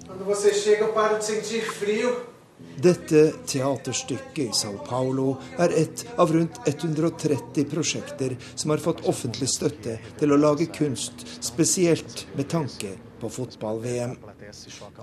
Dette 2.80 3.20
teaterstykket 3.48 4.40
i 4.46 4.56
Sao 4.56 4.80
Paulo 4.86 5.34
er 5.60 5.74
et 5.76 6.04
av 6.20 6.32
rundt 6.32 6.60
130 6.68 7.68
prosjekter 7.68 8.36
som 8.54 8.72
har 8.72 8.82
fått 8.84 9.04
offentlig 9.10 9.48
støtte 9.52 9.98
til 10.20 10.32
å 10.32 10.40
lage 10.40 10.70
kunst, 10.72 11.24
spesielt 11.44 12.26
med 12.36 12.48
tanke 12.52 12.96
på 13.20 13.30
fotball-VM. 13.32 14.16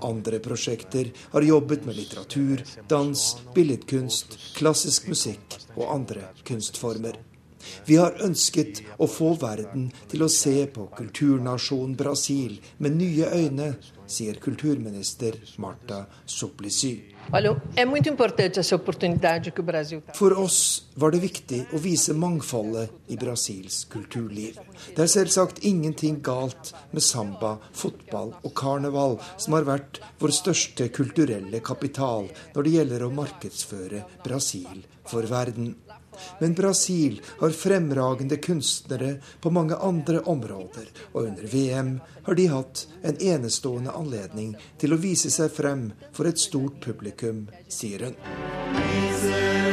Andre 0.02 0.42
prosjekter 0.44 1.12
har 1.32 1.46
jobbet 1.46 1.86
med 1.86 1.96
litteratur, 1.96 2.64
dans, 2.90 3.24
billedkunst, 3.54 4.38
klassisk 4.58 5.08
musikk 5.08 5.58
og 5.76 5.88
andre 5.94 6.28
kunstformer. 6.48 7.16
Vi 7.86 7.96
har 8.00 8.18
ønsket 8.24 8.82
å 8.98 9.08
få 9.10 9.34
verden 9.40 9.90
til 10.10 10.24
å 10.24 10.32
se 10.32 10.56
på 10.72 10.88
kulturnasjonen 10.96 11.96
Brasil 11.98 12.58
med 12.78 12.98
nye 12.98 13.30
øyne, 13.34 13.72
sier 14.08 14.38
kulturminister 14.40 15.36
Marta 15.60 16.06
Suplicy. 16.24 16.94
For 20.16 20.32
oss 20.40 20.60
var 20.96 21.12
det 21.12 21.20
viktig 21.20 21.58
å 21.76 21.80
vise 21.84 22.14
mangfoldet 22.16 23.12
i 23.12 23.18
Brasils 23.20 23.82
kulturliv. 23.92 24.56
Det 24.96 25.04
er 25.04 25.12
selvsagt 25.12 25.60
ingenting 25.68 26.22
galt 26.24 26.72
med 26.94 27.04
samba, 27.04 27.58
fotball 27.76 28.32
og 28.40 28.54
karneval, 28.56 29.18
som 29.36 29.58
har 29.58 29.68
vært 29.68 30.00
vår 30.22 30.32
største 30.38 30.88
kulturelle 30.88 31.60
kapital 31.60 32.30
når 32.54 32.64
det 32.64 32.74
gjelder 32.78 33.04
å 33.04 33.12
markedsføre 33.20 34.06
Brasil 34.24 34.86
for 35.08 35.28
verden. 35.28 35.74
Men 36.40 36.56
Brasil 36.58 37.20
har 37.40 37.56
fremragende 37.56 38.36
kunstnere 38.36 39.16
på 39.40 39.52
mange 39.54 39.76
andre 39.76 40.20
områder, 40.20 40.90
og 41.12 41.22
under 41.24 41.48
VM 41.52 41.94
har 42.28 42.34
de 42.38 42.48
hatt 42.52 42.86
en 43.02 43.22
enestående 43.32 43.94
anledning 43.94 44.54
til 44.80 44.94
å 44.94 45.00
vise 45.00 45.30
seg 45.32 45.52
frem 45.54 45.90
for 46.12 46.30
et 46.30 46.40
stort 46.40 46.80
publikum, 46.84 47.46
sier 47.68 48.08
hun. 48.08 49.67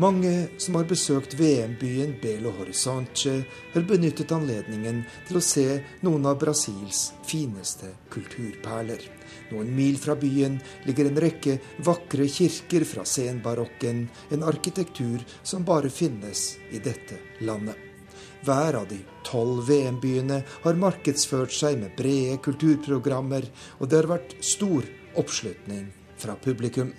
Mange 0.00 0.48
som 0.56 0.74
har 0.78 0.86
besøkt 0.88 1.34
VM-byen 1.36 2.14
Belo 2.22 2.54
Horizonte, 2.56 3.42
har 3.74 3.82
benyttet 3.84 4.30
anledningen 4.32 5.02
til 5.28 5.36
å 5.36 5.42
se 5.44 5.64
noen 6.06 6.24
av 6.30 6.38
Brasils 6.40 7.10
fineste 7.28 7.90
kulturperler. 8.08 9.02
Noen 9.50 9.74
mil 9.76 9.98
fra 10.00 10.14
byen 10.16 10.56
ligger 10.86 11.10
en 11.10 11.20
rekke 11.20 11.58
vakre 11.84 12.30
kirker 12.32 12.86
fra 12.88 13.04
senbarokken, 13.04 14.06
en 14.32 14.46
arkitektur 14.48 15.20
som 15.42 15.66
bare 15.68 15.92
finnes 15.92 16.46
i 16.72 16.80
dette 16.80 17.20
landet. 17.44 17.76
Hver 18.46 18.78
av 18.80 18.88
de 18.88 19.02
tolv 19.28 19.66
VM-byene 19.68 20.40
har 20.62 20.80
markedsført 20.80 21.52
seg 21.52 21.76
med 21.82 21.92
brede 21.98 22.38
kulturprogrammer, 22.46 23.50
og 23.82 23.92
det 23.92 24.00
har 24.00 24.14
vært 24.14 24.38
stor 24.40 24.88
oppslutning 25.20 25.90
fra 26.16 26.40
publikum. 26.40 26.94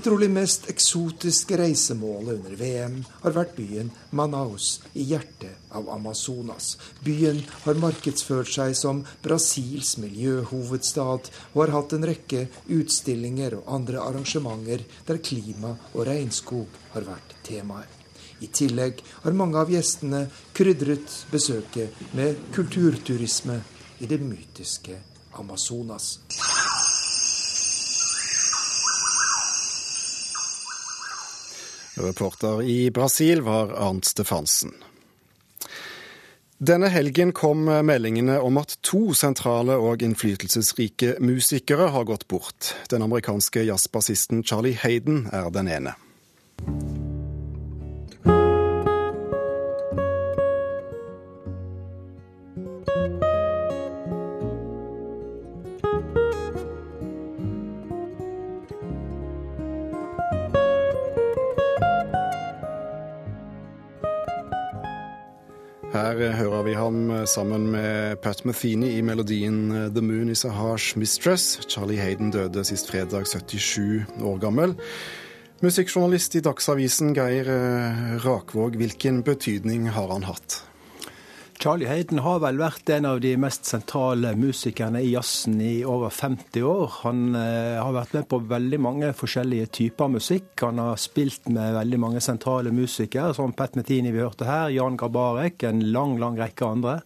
Det 0.00 0.06
trolig 0.06 0.30
mest 0.32 0.64
eksotiske 0.72 1.58
reisemålet 1.60 2.38
under 2.38 2.54
VM 2.56 2.94
har 3.20 3.34
vært 3.36 3.50
byen 3.58 3.90
Manaus 4.16 4.68
i 4.96 5.02
hjertet 5.10 5.74
av 5.76 5.90
Amazonas. 5.92 6.70
Byen 7.04 7.42
har 7.66 7.76
markedsført 7.82 8.48
seg 8.48 8.72
som 8.80 9.02
Brasils 9.20 9.98
miljøhovedstad 10.00 11.28
og 11.52 11.60
har 11.60 11.74
hatt 11.74 11.92
en 11.92 12.08
rekke 12.08 12.46
utstillinger 12.78 13.58
og 13.58 13.68
andre 13.76 14.00
arrangementer 14.00 14.86
der 15.10 15.20
klima 15.20 15.74
og 15.92 16.08
regnskog 16.08 16.80
har 16.94 17.04
vært 17.10 17.36
temaet. 17.44 17.92
I 18.40 18.48
tillegg 18.48 19.04
har 19.26 19.36
mange 19.36 19.60
av 19.60 19.68
gjestene 19.68 20.22
krydret 20.56 21.12
besøket 21.28 22.16
med 22.16 22.40
kulturturisme 22.56 23.60
i 24.00 24.08
det 24.08 24.22
mytiske 24.24 24.96
Amazonas. 25.36 26.14
Reporter 32.02 32.62
i 32.62 32.90
Brasil 32.90 33.42
var 33.46 33.72
Arnt 33.76 34.08
Stefansen. 34.08 34.74
Denne 36.60 36.90
helgen 36.92 37.32
kom 37.32 37.64
meldingene 37.64 38.36
om 38.44 38.58
at 38.60 38.74
to 38.84 39.14
sentrale 39.16 39.78
og 39.80 40.02
innflytelsesrike 40.04 41.14
musikere 41.24 41.88
har 41.94 42.04
gått 42.04 42.26
bort. 42.28 42.74
Den 42.92 43.06
amerikanske 43.06 43.64
jazzbassisten 43.64 44.44
Charlie 44.44 44.76
Hayden 44.82 45.24
er 45.32 45.48
den 45.54 45.72
ene. 45.72 45.96
Sammen 67.30 67.68
med 67.70 68.18
Pat 68.24 68.42
Metheny 68.44 68.88
i 68.98 69.02
melodien 69.02 69.70
'The 69.94 70.02
Moon 70.02 70.30
Is 70.30 70.44
A 70.44 70.50
Harsh 70.50 70.98
Mistress'. 70.98 71.60
Charlie 71.68 72.00
Hayden 72.00 72.30
døde 72.30 72.64
sist 72.64 72.90
fredag, 72.90 73.26
77 73.26 74.06
år 74.22 74.38
gammel. 74.38 74.74
Musikkjournalist 75.62 76.34
i 76.34 76.40
Dagsavisen 76.40 77.14
Geir 77.14 77.46
Rakvåg, 78.24 78.76
hvilken 78.76 79.22
betydning 79.22 79.88
har 79.90 80.08
han 80.10 80.26
hatt? 80.26 80.69
Charlie 81.60 81.90
Hayden 81.90 82.22
har 82.24 82.38
vel 82.40 82.56
vært 82.56 82.88
en 82.94 83.04
av 83.04 83.18
de 83.20 83.34
mest 83.36 83.68
sentrale 83.68 84.30
musikerne 84.32 85.02
i 85.04 85.10
jazzen 85.10 85.58
i 85.60 85.82
over 85.84 86.08
50 86.08 86.64
år. 86.64 86.94
Han 87.02 87.34
eh, 87.36 87.76
har 87.76 87.92
vært 87.92 88.14
med 88.16 88.28
på 88.30 88.38
veldig 88.48 88.78
mange 88.80 89.10
forskjellige 89.12 89.68
typer 89.76 90.08
musikk. 90.08 90.54
Han 90.62 90.80
har 90.80 90.96
spilt 90.96 91.50
med 91.52 91.76
veldig 91.76 92.00
mange 92.00 92.24
sentrale 92.24 92.72
musikere, 92.72 93.34
som 93.36 93.52
Pat 93.52 93.76
Metini 93.76 94.08
vi 94.08 94.24
hørte 94.24 94.48
her, 94.48 94.72
Jan 94.72 94.96
Garbarek, 94.96 95.60
en 95.68 95.84
lang, 95.92 96.16
lang 96.22 96.40
rekke 96.40 96.64
andre. 96.64 96.96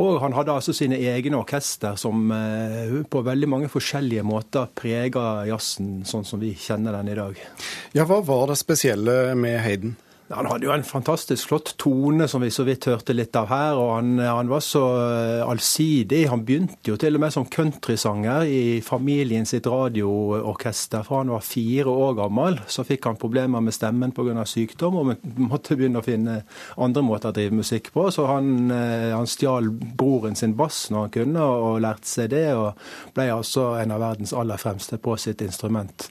Og 0.00 0.16
han 0.24 0.32
hadde 0.32 0.56
altså 0.56 0.72
sine 0.72 0.96
egne 1.12 1.36
orkester 1.42 2.00
som 2.00 2.32
eh, 2.32 2.98
på 3.04 3.24
veldig 3.28 3.52
mange 3.52 3.68
forskjellige 3.68 4.24
måter 4.24 4.72
preger 4.80 5.44
jazzen 5.52 6.06
sånn 6.08 6.24
som 6.24 6.40
vi 6.40 6.56
kjenner 6.56 6.96
den 7.02 7.12
i 7.12 7.20
dag. 7.20 7.46
Ja, 7.92 8.08
Hva 8.08 8.22
var 8.24 8.48
det 8.48 8.62
spesielle 8.64 9.36
med 9.36 9.60
Hayden? 9.60 9.98
Han 10.28 10.44
hadde 10.44 10.66
jo 10.66 10.72
en 10.74 10.84
fantastisk 10.84 11.48
flott 11.48 11.70
tone, 11.80 12.26
som 12.28 12.42
vi 12.44 12.50
så 12.52 12.66
vidt 12.66 12.84
hørte 12.90 13.14
litt 13.16 13.36
av 13.38 13.46
her. 13.48 13.78
Og 13.80 13.94
han, 13.94 14.10
han 14.20 14.50
var 14.50 14.60
så 14.64 14.82
eh, 15.00 15.40
allsidig. 15.40 16.26
Han 16.28 16.42
begynte 16.44 16.90
jo 16.90 16.98
til 17.00 17.16
og 17.16 17.22
med 17.22 17.32
som 17.32 17.46
countrysanger 17.48 18.44
i 18.44 18.62
familien 18.84 19.48
sitt 19.48 19.66
radioorkester 19.70 21.06
fra 21.06 21.22
han 21.22 21.32
var 21.32 21.46
fire 21.46 21.88
år 21.88 22.18
gammel. 22.20 22.58
Så 22.68 22.84
fikk 22.84 23.08
han 23.08 23.16
problemer 23.20 23.64
med 23.64 23.76
stemmen 23.76 24.12
pga. 24.12 24.44
sykdom 24.44 24.98
og 25.00 25.14
måtte 25.40 25.78
begynne 25.78 26.02
å 26.02 26.04
finne 26.04 26.42
andre 26.76 27.04
måter 27.06 27.32
å 27.32 27.38
drive 27.38 27.56
musikk 27.62 27.88
på. 27.96 28.10
Så 28.12 28.28
han, 28.28 28.70
eh, 28.70 29.08
han 29.16 29.26
stjal 29.26 29.72
broren 29.72 30.36
sin 30.36 30.58
bass 30.60 30.90
når 30.92 31.06
han 31.06 31.16
kunne, 31.16 31.48
og 31.48 31.80
lærte 31.86 32.12
seg 32.12 32.34
det. 32.36 32.52
Og 32.52 32.76
ble 33.16 33.30
altså 33.32 33.70
en 33.80 33.96
av 33.96 34.04
verdens 34.04 34.36
aller 34.36 34.60
fremste 34.60 35.00
på 35.00 35.16
sitt 35.16 35.40
instrument. 35.40 36.10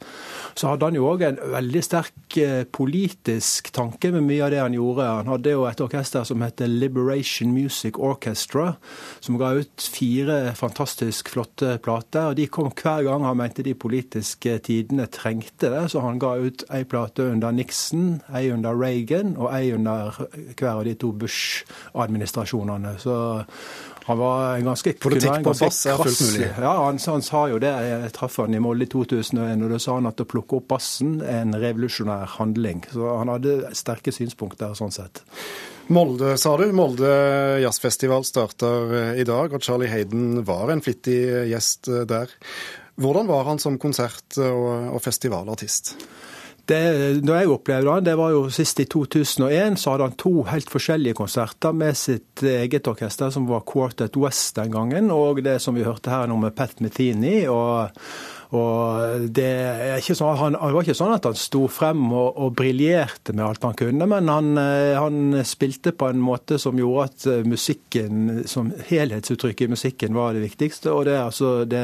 Så 0.57 0.71
hadde 0.71 0.89
han 0.89 0.97
jo 0.97 1.05
òg 1.05 1.21
en 1.27 1.39
veldig 1.53 1.85
sterk 1.85 2.41
eh, 2.41 2.63
politisk 2.65 3.69
tanke 3.77 4.06
med 4.15 4.25
mye 4.27 4.43
av 4.45 4.51
det 4.53 4.61
han 4.61 4.75
gjorde. 4.75 5.05
Han 5.19 5.31
hadde 5.31 5.53
jo 5.53 5.65
et 5.69 5.81
orkester 5.83 6.25
som 6.27 6.41
heter 6.43 6.69
Liberation 6.69 7.53
Music 7.53 7.97
Orchestra, 7.97 8.73
som 9.19 9.37
ga 9.39 9.53
ut 9.59 9.87
fire 9.93 10.53
fantastisk 10.57 11.31
flotte 11.33 11.77
plater. 11.83 12.29
og 12.31 12.37
De 12.39 12.47
kom 12.47 12.71
hver 12.71 13.05
gang 13.07 13.25
han 13.25 13.37
mente 13.39 13.65
de 13.65 13.73
politiske 13.73 14.57
tidene 14.65 15.07
trengte 15.11 15.71
det. 15.73 15.83
Så 15.91 16.03
han 16.05 16.19
ga 16.19 16.35
ut 16.37 16.65
ei 16.73 16.83
plate 16.83 17.29
under 17.31 17.51
Nixon, 17.51 18.21
ei 18.33 18.51
under 18.53 18.77
Reagan 18.77 19.35
og 19.37 19.51
ei 19.53 19.73
under 19.75 20.15
hver 20.57 20.73
av 20.77 20.85
de 20.85 20.95
to 20.95 21.11
Bush-administrasjonene. 21.11 22.97
Så 23.01 23.17
han 24.07 24.17
var 24.17 24.55
en 24.55 24.69
ganske 24.69 24.93
Politikk 25.03 25.41
på 25.43 25.51
bass 25.51 25.81
er 25.89 25.97
fullt 25.99 26.21
mulig. 26.29 26.45
Ja, 26.63 26.69
han, 26.85 26.99
han, 27.03 27.23
sa 27.25 27.41
jo 27.51 27.57
det. 27.59 27.73
Jeg 27.83 28.11
traff 28.15 28.37
han 28.39 28.55
i 28.55 28.61
Molde 28.63 28.85
i 28.87 28.91
2001, 28.93 29.65
og 29.65 29.73
da 29.73 29.79
sa 29.83 29.97
han 29.97 30.07
at 30.07 30.23
å 30.23 30.25
plukke 30.31 30.61
opp 30.61 30.69
bassen 30.71 31.17
er 31.19 31.41
en 31.41 31.57
revolusjonær 31.59 32.37
handling. 32.37 32.85
Så 32.93 33.09
han 33.19 33.33
hadde 33.33 33.57
sterke 33.75 34.13
synspunkter 34.15 34.71
sånn 34.79 34.95
sett. 34.95 35.25
Molde, 35.91 36.37
sa 36.39 36.53
du. 36.55 36.69
Molde 36.75 37.11
jazzfestival 37.65 38.23
starter 38.27 38.95
eh, 38.95 39.19
i 39.19 39.27
dag, 39.27 39.51
og 39.51 39.67
Charlie 39.67 39.91
Hayden 39.91 40.45
var 40.47 40.71
en 40.71 40.83
flittig 40.83 41.19
gjest 41.51 41.91
eh, 41.91 42.05
der. 42.07 42.31
Hvordan 42.95 43.27
var 43.27 43.43
han 43.51 43.59
som 43.59 43.75
konsert- 43.75 44.39
og 44.39 44.97
festivalartist? 45.03 45.97
Det, 46.67 46.79
når 47.23 47.37
jeg 47.39 47.51
opplever 47.53 47.89
han, 47.93 48.03
det 48.03 48.17
var 48.19 48.33
jo 48.33 48.47
sist 48.51 48.81
i 48.83 48.87
2001, 48.91 49.77
så 49.79 49.93
hadde 49.93 50.09
han 50.09 50.17
to 50.19 50.33
helt 50.49 50.71
forskjellige 50.71 51.15
konserter 51.15 51.75
med 51.75 51.95
sitt 51.95 52.43
eget 52.43 52.89
orkester, 52.91 53.31
som 53.31 53.47
var 53.47 53.63
Quartet 53.67 54.17
West 54.19 54.57
den 54.59 54.73
gangen, 54.73 55.11
og 55.15 55.39
det 55.45 55.61
som 55.63 55.77
vi 55.77 55.87
hørte 55.87 56.11
her 56.11 56.27
nå 56.27 56.39
med 56.41 56.55
Pat 56.57 56.81
Metheny. 56.83 57.45
og 57.47 57.95
og 58.55 59.25
det, 59.35 59.99
sånn, 60.07 60.37
han, 60.39 60.55
han 60.55 60.71
var 60.71 60.85
ikke 60.85 60.95
sånn 60.95 61.15
at 61.17 61.25
han 61.27 61.35
sto 61.35 61.65
frem 61.71 62.05
og, 62.15 62.37
og 62.39 62.53
briljerte 62.55 63.33
med 63.35 63.43
alt 63.43 63.65
han 63.67 63.75
kunne, 63.75 64.07
men 64.07 64.31
han, 64.31 64.53
eh, 64.61 64.95
han, 64.95 65.35
spilte 65.47 65.91
på 65.91 66.07
en 66.07 66.21
måte 66.23 66.55
som 66.61 66.79
gjorde 66.79 67.07
at 67.09 67.25
eh, 67.27 67.47
musikken, 67.47 68.45
som 68.47 68.69
helhetsuttrykk 68.87 69.65
i 69.65 69.69
musikken 69.73 70.15
var 70.15 70.37
det 70.37 70.45
viktigste. 70.45 70.93
Og 70.93 71.09
det, 71.09 71.17
altså, 71.19 71.51
det, 71.67 71.83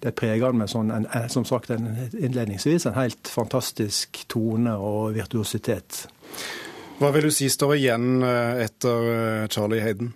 det 0.00 0.14
preger 0.16 0.48
han 0.48 0.62
med 0.62 0.72
sånn, 0.72 0.94
en, 0.96 1.10
som 1.32 1.44
sagt 1.48 1.74
en, 1.74 1.90
innledningsvis 2.16 2.88
en 2.88 2.96
helt 2.96 3.28
fantastisk 3.28 4.22
tone 4.32 4.78
og 4.80 5.12
virtuositet. 5.18 6.06
Hva 6.98 7.12
vil 7.14 7.28
du 7.28 7.34
si 7.34 7.50
står 7.52 7.76
igjen 7.76 8.24
eh, 8.24 8.64
etter 8.64 9.44
Charlie 9.52 9.84
Hayden? 9.84 10.14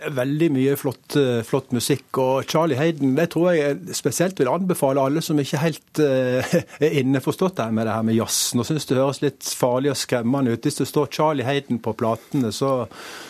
Veldig 0.00 0.46
mye 0.54 0.76
flott, 0.80 1.16
eh, 1.16 1.42
flott, 1.44 1.72
musikk. 1.76 2.16
Og 2.22 2.48
Charlie 2.48 2.78
Hayden 2.78 3.12
det 3.18 3.28
tror 3.34 3.52
jeg 3.52 3.96
spesielt 3.96 4.38
vil 4.40 4.48
anbefale 4.48 5.02
alle 5.02 5.20
som 5.20 5.38
ikke 5.38 5.60
helt 5.60 6.00
uh, 6.00 6.54
er 6.86 6.96
inneforstått 7.02 7.60
med 7.74 7.84
det 7.86 7.92
her 7.92 8.06
med 8.06 8.16
jazz. 8.16 8.54
Nå 8.56 8.64
syns 8.64 8.88
det 8.88 8.96
høres 8.96 9.20
litt 9.20 9.44
farlig 9.44 9.92
og 9.92 9.98
skremmende 10.00 10.54
ut. 10.54 10.64
Hvis 10.64 10.80
det 10.80 10.88
står 10.88 11.10
Charlie 11.12 11.44
Hayden 11.44 11.82
på 11.84 11.92
platene, 11.92 12.52
så, 12.52 12.86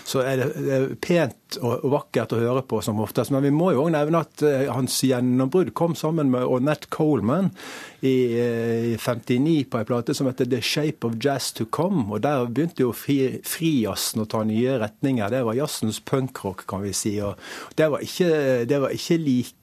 så 0.06 0.22
er 0.22 0.42
det, 0.42 0.48
det 0.62 0.76
er 0.76 0.86
pent 1.02 1.58
og, 1.58 1.88
vakkert 1.90 2.36
å 2.36 2.40
høre 2.44 2.62
på 2.62 2.78
som 2.86 3.02
oftest. 3.02 3.34
Men 3.34 3.48
vi 3.48 3.54
må 3.54 3.72
jo 3.74 3.86
òg 3.88 3.94
nevne 3.96 4.22
at 4.22 4.46
uh, 4.46 4.70
hans 4.70 5.00
gjennombrudd 5.06 5.74
kom 5.74 5.98
sammen 5.98 6.30
med 6.30 6.46
Ornette 6.46 6.92
Coleman 6.94 7.50
i, 8.06 8.14
uh, 8.38 8.94
59 8.94 9.66
på 9.72 9.82
ei 9.82 9.88
plate 9.88 10.14
som 10.14 10.30
heter 10.30 10.46
The 10.46 10.62
Shape 10.62 11.08
of 11.08 11.18
Jazz 11.18 11.50
to 11.58 11.66
Come. 11.66 12.06
Og 12.12 12.22
der 12.22 12.46
begynte 12.46 12.86
jo 12.86 12.94
frijazzen 12.94 13.42
fri 13.50 14.22
å 14.22 14.30
ta 14.30 14.44
nye 14.46 14.78
retninger. 14.84 15.34
Det 15.34 15.44
var 15.48 15.58
jazzens 15.58 15.98
punkrock 16.06 16.59
kan 16.68 16.82
vi 16.84 16.92
si. 16.96 17.14
Og 17.24 17.38
det 17.76 17.88
var 17.92 18.04
ikke, 18.04 18.30
det 18.68 18.80
var 18.82 18.94
ikke 18.94 19.18
like 19.20 19.58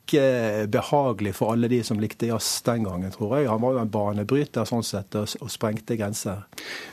behagelig 0.71 1.33
for 1.35 1.51
alle 1.51 1.67
de 1.67 1.81
som 1.83 1.99
likte 1.99 2.29
jazz 2.29 2.61
den 2.63 2.85
gangen, 2.87 3.11
tror 3.11 3.37
jeg. 3.37 3.49
Han 3.51 3.61
var 3.61 3.75
jo 3.75 3.81
en 3.83 3.91
banebryter 3.91 4.67
sånn 4.67 4.85
sett, 4.87 5.15
og, 5.19 5.27
og 5.43 5.51
sprengte 5.51 5.97
grenser. 5.99 6.45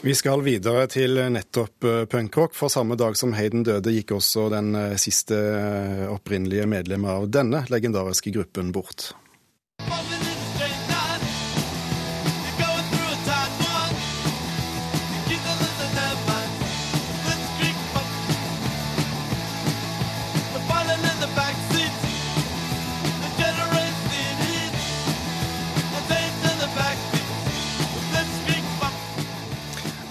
Vi 0.02 0.16
skal 0.18 0.42
videre 0.46 0.88
til 0.90 1.20
nettopp 1.30 1.88
eh, 1.90 2.04
punkrock, 2.10 2.56
for 2.58 2.72
samme 2.72 2.98
dag 3.00 3.16
som 3.18 3.36
Hayden 3.38 3.66
døde, 3.66 3.94
gikk 3.94 4.16
også 4.18 4.48
den 4.54 4.74
eh, 4.78 4.96
siste 5.00 5.38
eh, 5.38 6.06
opprinnelige 6.10 6.66
medlemmet 6.70 7.14
av 7.14 7.28
denne 7.30 7.64
legendariske 7.70 8.34
gruppen 8.34 8.74
bort. 8.74 9.12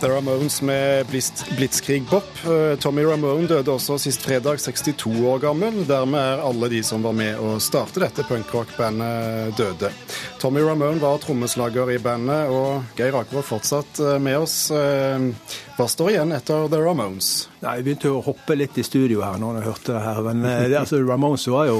The 0.03 0.09
Ramones 0.09 0.61
med 0.61 1.05
Blitzkrieg 1.57 2.03
Bop. 2.09 2.27
Eh, 2.45 2.79
Tommy 2.79 3.03
Ramone 3.03 3.47
døde 3.47 3.71
også 3.71 3.95
sist 4.03 4.25
fredag, 4.25 4.59
62 4.59 5.21
år 5.23 5.39
gammel. 5.39 5.77
Dermed 5.87 6.19
er 6.19 6.43
alle 6.43 6.67
de 6.73 6.81
som 6.83 7.05
var 7.07 7.15
med 7.15 7.39
å 7.39 7.53
starte 7.63 8.03
dette 8.03 8.25
punkrock-bandet, 8.27 9.55
døde. 9.55 9.93
Tommy 10.43 10.65
Ramone 10.67 10.99
var 10.99 11.23
trommeslager 11.23 11.93
i 11.95 12.01
bandet, 12.03 12.51
og 12.51 12.99
Geir 12.99 13.15
Aker 13.15 13.39
var 13.39 13.47
fortsatt 13.47 14.03
eh, 14.03 14.19
med 14.19 14.43
oss. 14.43 14.57
Eh, 14.75 15.31
hva 15.79 15.87
står 15.87 16.17
igjen 16.17 16.35
etter 16.35 16.67
The 16.67 16.83
Ramones? 16.83 17.31
Nei, 17.63 17.77
Jeg 17.79 17.85
begynte 17.85 18.09
å 18.11 18.23
hoppe 18.25 18.57
litt 18.59 18.75
i 18.75 18.83
studio 18.83 19.21
her 19.23 19.37
når 19.39 19.61
jeg 19.61 19.67
hørte 19.69 19.93
det 19.95 20.01
her. 20.03 20.17
Men 20.25 20.41
det, 20.43 20.75
altså, 20.81 20.97
Ramones 20.99 21.45
var 21.47 21.69
jo, 21.69 21.77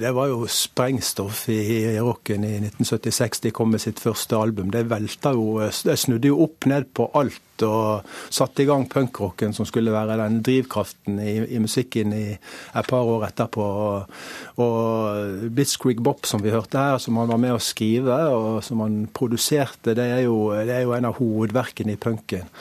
det 0.00 0.12
var 0.16 0.30
jo 0.30 0.46
sprengstoff 0.48 1.42
i, 1.52 1.58
i 1.92 1.96
rocken 2.00 2.46
i 2.46 2.54
1976. 2.62 3.42
De 3.44 3.52
kom 3.56 3.74
med 3.74 3.82
sitt 3.84 4.00
første 4.00 4.38
album. 4.38 4.70
Det 4.72 4.86
velta 4.88 5.34
jo 5.36 5.58
Det 5.60 5.98
snudde 6.00 6.32
jo 6.32 6.40
opp 6.46 6.68
ned 6.70 6.88
på 6.96 7.10
alt 7.20 7.42
og 7.66 8.08
satte 8.32 8.64
i 8.64 8.66
gang 8.68 8.84
punkrocken, 8.88 9.54
som 9.56 9.68
skulle 9.68 9.92
være 9.92 10.18
den 10.20 10.42
drivkraften 10.44 11.20
i, 11.20 11.36
i 11.56 11.60
musikken 11.60 12.12
i 12.16 12.24
et 12.36 12.88
par 12.88 13.04
år 13.04 13.28
etterpå. 13.30 13.68
Og, 13.84 14.18
og 14.64 15.46
Blitzkrieg 15.56 16.00
Bop, 16.04 16.24
som 16.28 16.44
vi 16.44 16.52
hørte 16.52 16.80
her, 16.80 17.00
som 17.02 17.16
han 17.20 17.32
var 17.32 17.40
med 17.40 17.56
å 17.56 17.62
skrive, 17.62 18.18
og 18.32 18.60
som 18.64 18.84
han 18.84 19.02
produserte, 19.12 19.96
det 19.96 20.10
er 20.18 20.26
jo, 20.26 20.50
det 20.56 20.80
er 20.80 20.84
jo 20.84 20.96
en 20.96 21.08
av 21.12 21.20
hovedverkene 21.20 21.96
i 21.96 22.00
punken. 22.00 22.52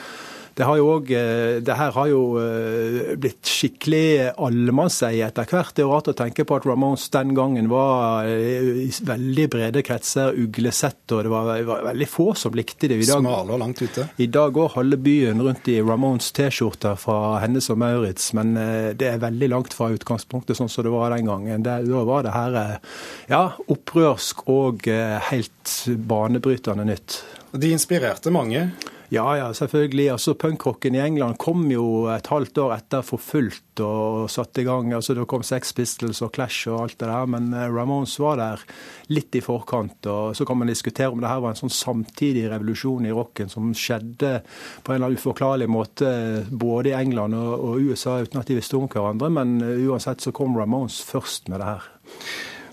Det, 0.55 0.63
har 0.63 0.77
jo 0.79 0.85
også, 0.87 1.11
eh, 1.11 1.57
det 1.67 1.75
her 1.75 1.91
har 1.91 2.07
jo 2.07 2.19
eh, 2.39 3.09
blitt 3.19 3.49
skikkelig 3.49 4.31
allemannseie 4.39 5.25
etter 5.27 5.49
hvert. 5.51 5.73
Det 5.75 5.83
er 5.83 5.89
rart 5.91 6.07
å 6.07 6.15
tenke 6.15 6.45
på 6.47 6.55
at 6.55 6.67
Ramones 6.69 7.09
den 7.11 7.33
gangen 7.35 7.67
var 7.67 8.29
eh, 8.29 8.85
i 8.85 8.87
veldig 8.87 9.49
brede 9.51 9.83
kretser 9.83 10.37
uglesett, 10.39 11.03
og 11.11 11.25
det 11.27 11.33
var, 11.33 11.51
var, 11.67 11.83
veldig 11.89 12.07
få 12.07 12.29
som 12.39 12.55
likte 12.55 12.87
det. 12.87 13.01
I 13.03 13.09
dag, 13.09 13.19
Smale 13.25 13.57
og 13.57 13.61
langt 13.65 13.83
ute. 13.83 14.07
I 14.15 14.29
dag 14.31 14.55
går 14.55 14.71
halve 14.77 15.01
byen 15.03 15.43
rundt 15.43 15.67
i 15.73 15.77
Ramones 15.83 16.31
T-skjorter 16.39 16.95
fra 17.03 17.19
Hennes 17.43 17.67
og 17.75 17.81
Maurits, 17.83 18.31
men 18.39 18.55
det 18.95 19.11
er 19.11 19.19
veldig 19.25 19.51
langt 19.51 19.75
fra 19.75 19.91
utgangspunktet 19.91 20.55
sånn 20.55 20.71
som 20.71 20.87
det 20.87 20.95
var 20.95 21.11
den 21.17 21.27
gangen. 21.27 21.67
Det, 21.67 21.81
da 21.91 22.07
var 22.07 22.23
det 22.23 22.35
her 22.35 22.59
ja, 23.27 23.43
opprørsk 23.67 24.47
og 24.55 24.87
helt 24.87 25.77
banebrytende 26.07 26.87
nytt. 26.87 27.23
De 27.51 27.75
inspirerte 27.75 28.31
mange? 28.31 28.69
Ja, 29.13 29.25
ja, 29.37 29.53
selvfølgelig. 29.53 30.11
Altså, 30.11 30.33
Punkrocken 30.33 30.95
i 30.95 31.01
England 31.03 31.37
kom 31.37 31.67
jo 31.69 32.07
et 32.09 32.25
halvt 32.31 32.57
år 32.63 32.71
etter 32.79 33.03
for 33.05 33.21
fullt 33.21 33.81
og 33.85 34.29
satte 34.31 34.63
i 34.63 34.65
gang. 34.65 34.93
altså 34.93 35.13
Det 35.13 35.27
kom 35.29 35.43
Sex 35.43 35.73
Pistols 35.75 36.21
og 36.25 36.33
Clash 36.33 36.69
og 36.69 36.81
alt 36.81 36.99
det 36.99 37.09
der, 37.09 37.25
men 37.29 37.53
eh, 37.53 37.69
Ramones 37.69 38.15
var 38.19 38.39
der 38.41 38.63
litt 39.13 39.35
i 39.35 39.43
forkant. 39.45 40.05
og 40.07 40.35
Så 40.35 40.45
kan 40.45 40.57
man 40.57 40.67
diskutere 40.67 41.11
om 41.11 41.21
det 41.21 41.29
her 41.29 41.43
var 41.43 41.53
en 41.53 41.61
sånn 41.61 41.73
samtidig 41.73 42.49
revolusjon 42.49 43.05
i 43.05 43.13
rocken 43.13 43.49
som 43.51 43.73
skjedde 43.77 44.39
på 44.83 44.91
en 44.91 44.95
eller 44.95 45.11
annen 45.11 45.21
uforklarlig 45.21 45.69
måte 45.69 46.09
både 46.49 46.89
i 46.89 46.97
England 46.97 47.37
og 47.37 47.77
USA 47.85 48.17
uten 48.23 48.41
at 48.41 48.49
de 48.49 48.57
visste 48.57 48.77
om 48.79 48.89
hverandre, 48.89 49.29
men 49.29 49.59
eh, 49.61 49.85
uansett 49.85 50.25
så 50.25 50.33
kom 50.33 50.57
Ramones 50.57 51.01
først 51.05 51.49
med 51.53 51.61
det 51.61 51.69
her. 51.75 51.89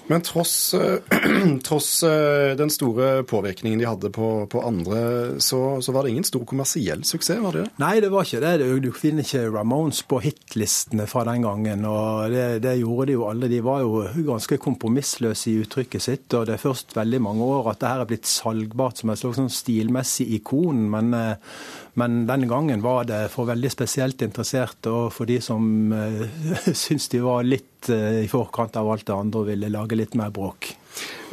Men 0.07 0.23
tross, 0.23 0.75
eh, 0.75 0.99
tross, 1.67 2.03
eh, 2.03 2.57
den 2.57 2.71
store 2.71 3.23
påvirkningen 3.29 3.79
de 3.79 3.87
hadde 3.87 4.11
på, 4.11 4.47
på 4.51 4.63
andre, 4.67 5.41
så, 5.41 5.81
så, 5.83 5.93
var 5.95 6.05
det 6.05 6.15
ingen 6.15 6.27
stor 6.27 6.45
kommersiell 6.49 7.05
suksess? 7.05 7.41
var 7.43 7.57
det? 7.57 7.67
Nei, 7.81 7.95
det 8.03 8.11
var 8.13 8.27
ikke 8.27 8.43
det. 8.43 8.67
Du 8.83 8.91
finner 8.97 9.25
ikke 9.25 9.47
Ramones 9.55 10.03
på 10.09 10.21
hitlistene 10.25 11.07
fra 11.11 11.25
den 11.29 11.47
gangen. 11.47 11.87
og 11.89 12.33
det, 12.35 12.63
det, 12.65 12.77
gjorde 12.83 13.09
de 13.11 13.17
jo 13.17 13.29
alle. 13.31 13.51
De 13.51 13.63
var 13.65 13.85
jo 13.85 14.03
ganske 14.27 14.59
kompromissløse 14.63 15.51
i 15.53 15.61
uttrykket 15.63 16.05
sitt. 16.05 16.27
og 16.35 16.49
Det 16.49 16.57
er 16.57 16.65
først 16.65 16.97
veldig 16.99 17.23
mange 17.23 17.47
år 17.47 17.73
at 17.73 17.81
det 17.83 17.93
her 17.93 18.05
er 18.05 18.11
blitt 18.11 18.29
salgbart 18.29 19.01
som 19.01 19.13
et 19.13 19.23
slags 19.23 19.41
sånn 19.41 19.53
stilmessig 19.53 20.29
ikon. 20.39 20.89
men 20.93 21.15
eh, 21.17 21.55
men 22.01 22.23
denne 22.29 22.49
gangen 22.49 22.81
var 22.83 23.05
det 23.05 23.27
for 23.33 23.51
veldig 23.51 23.71
spesielt 23.73 24.23
interesserte 24.25 24.93
og 24.93 25.11
for 25.13 25.29
de 25.29 25.39
som 25.45 25.93
uh, 25.93 26.23
syntes 26.83 27.11
de 27.13 27.21
var 27.25 27.45
litt 27.45 27.91
uh, 27.93 28.23
i 28.23 28.29
forkant 28.33 28.79
av 28.81 28.89
alt 28.95 29.05
det 29.09 29.17
andre 29.17 29.43
og 29.43 29.51
ville 29.51 29.73
lage 29.73 29.99
litt 29.99 30.17
mer 30.19 30.33
bråk. 30.33 30.73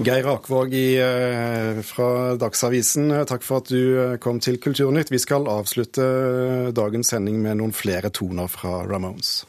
Geir 0.04 0.28
Akvåg 0.32 0.76
uh, 0.76 1.80
fra 1.88 2.10
Dagsavisen, 2.40 3.12
takk 3.30 3.46
for 3.48 3.64
at 3.64 3.72
du 3.72 4.20
kom 4.24 4.44
til 4.44 4.60
Kulturnytt. 4.60 5.14
Vi 5.16 5.22
skal 5.22 5.48
avslutte 5.52 6.10
dagens 6.76 7.16
sending 7.16 7.40
med 7.44 7.62
noen 7.62 7.76
flere 7.76 8.12
toner 8.12 8.52
fra 8.52 8.82
Ramones. 8.84 9.40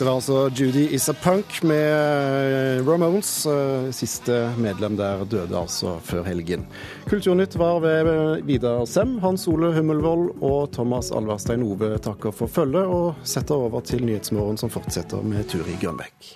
Dette 0.00 0.08
var 0.08 0.16
altså 0.16 0.50
Judy 0.56 0.86
Is 0.96 1.10
A 1.10 1.12
Punk 1.12 1.58
med 1.68 1.76
eh, 1.76 2.78
Ramones. 2.86 3.44
Eh, 3.44 3.90
siste 3.92 4.32
medlem 4.56 4.94
der 4.96 5.26
døde 5.28 5.58
altså 5.58 5.98
før 6.00 6.22
helgen. 6.24 6.62
Kulturnytt 7.04 7.52
var 7.60 7.82
ved 7.84 8.08
eh, 8.08 8.46
Vidar 8.48 8.86
Sem, 8.88 9.18
Hans 9.20 9.44
Ole 9.52 9.74
Hummelvold 9.74 10.38
og 10.40 10.70
Thomas 10.72 11.10
Alverstein 11.12 11.66
Ove 11.68 11.90
takker 12.00 12.32
for 12.32 12.48
følget, 12.48 12.88
og 12.88 13.20
setter 13.28 13.60
over 13.60 13.84
til 13.84 14.06
Nyhetsmorgen, 14.08 14.56
som 14.56 14.72
fortsetter 14.72 15.20
med 15.20 15.44
Turi 15.52 15.76
Grønbekk. 15.82 16.30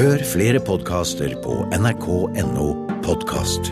Hør 0.00 0.24
flere 0.32 0.64
podkaster 0.64 1.36
på 1.44 1.58
nrk.no 1.76 2.70
podkast. 3.04 3.68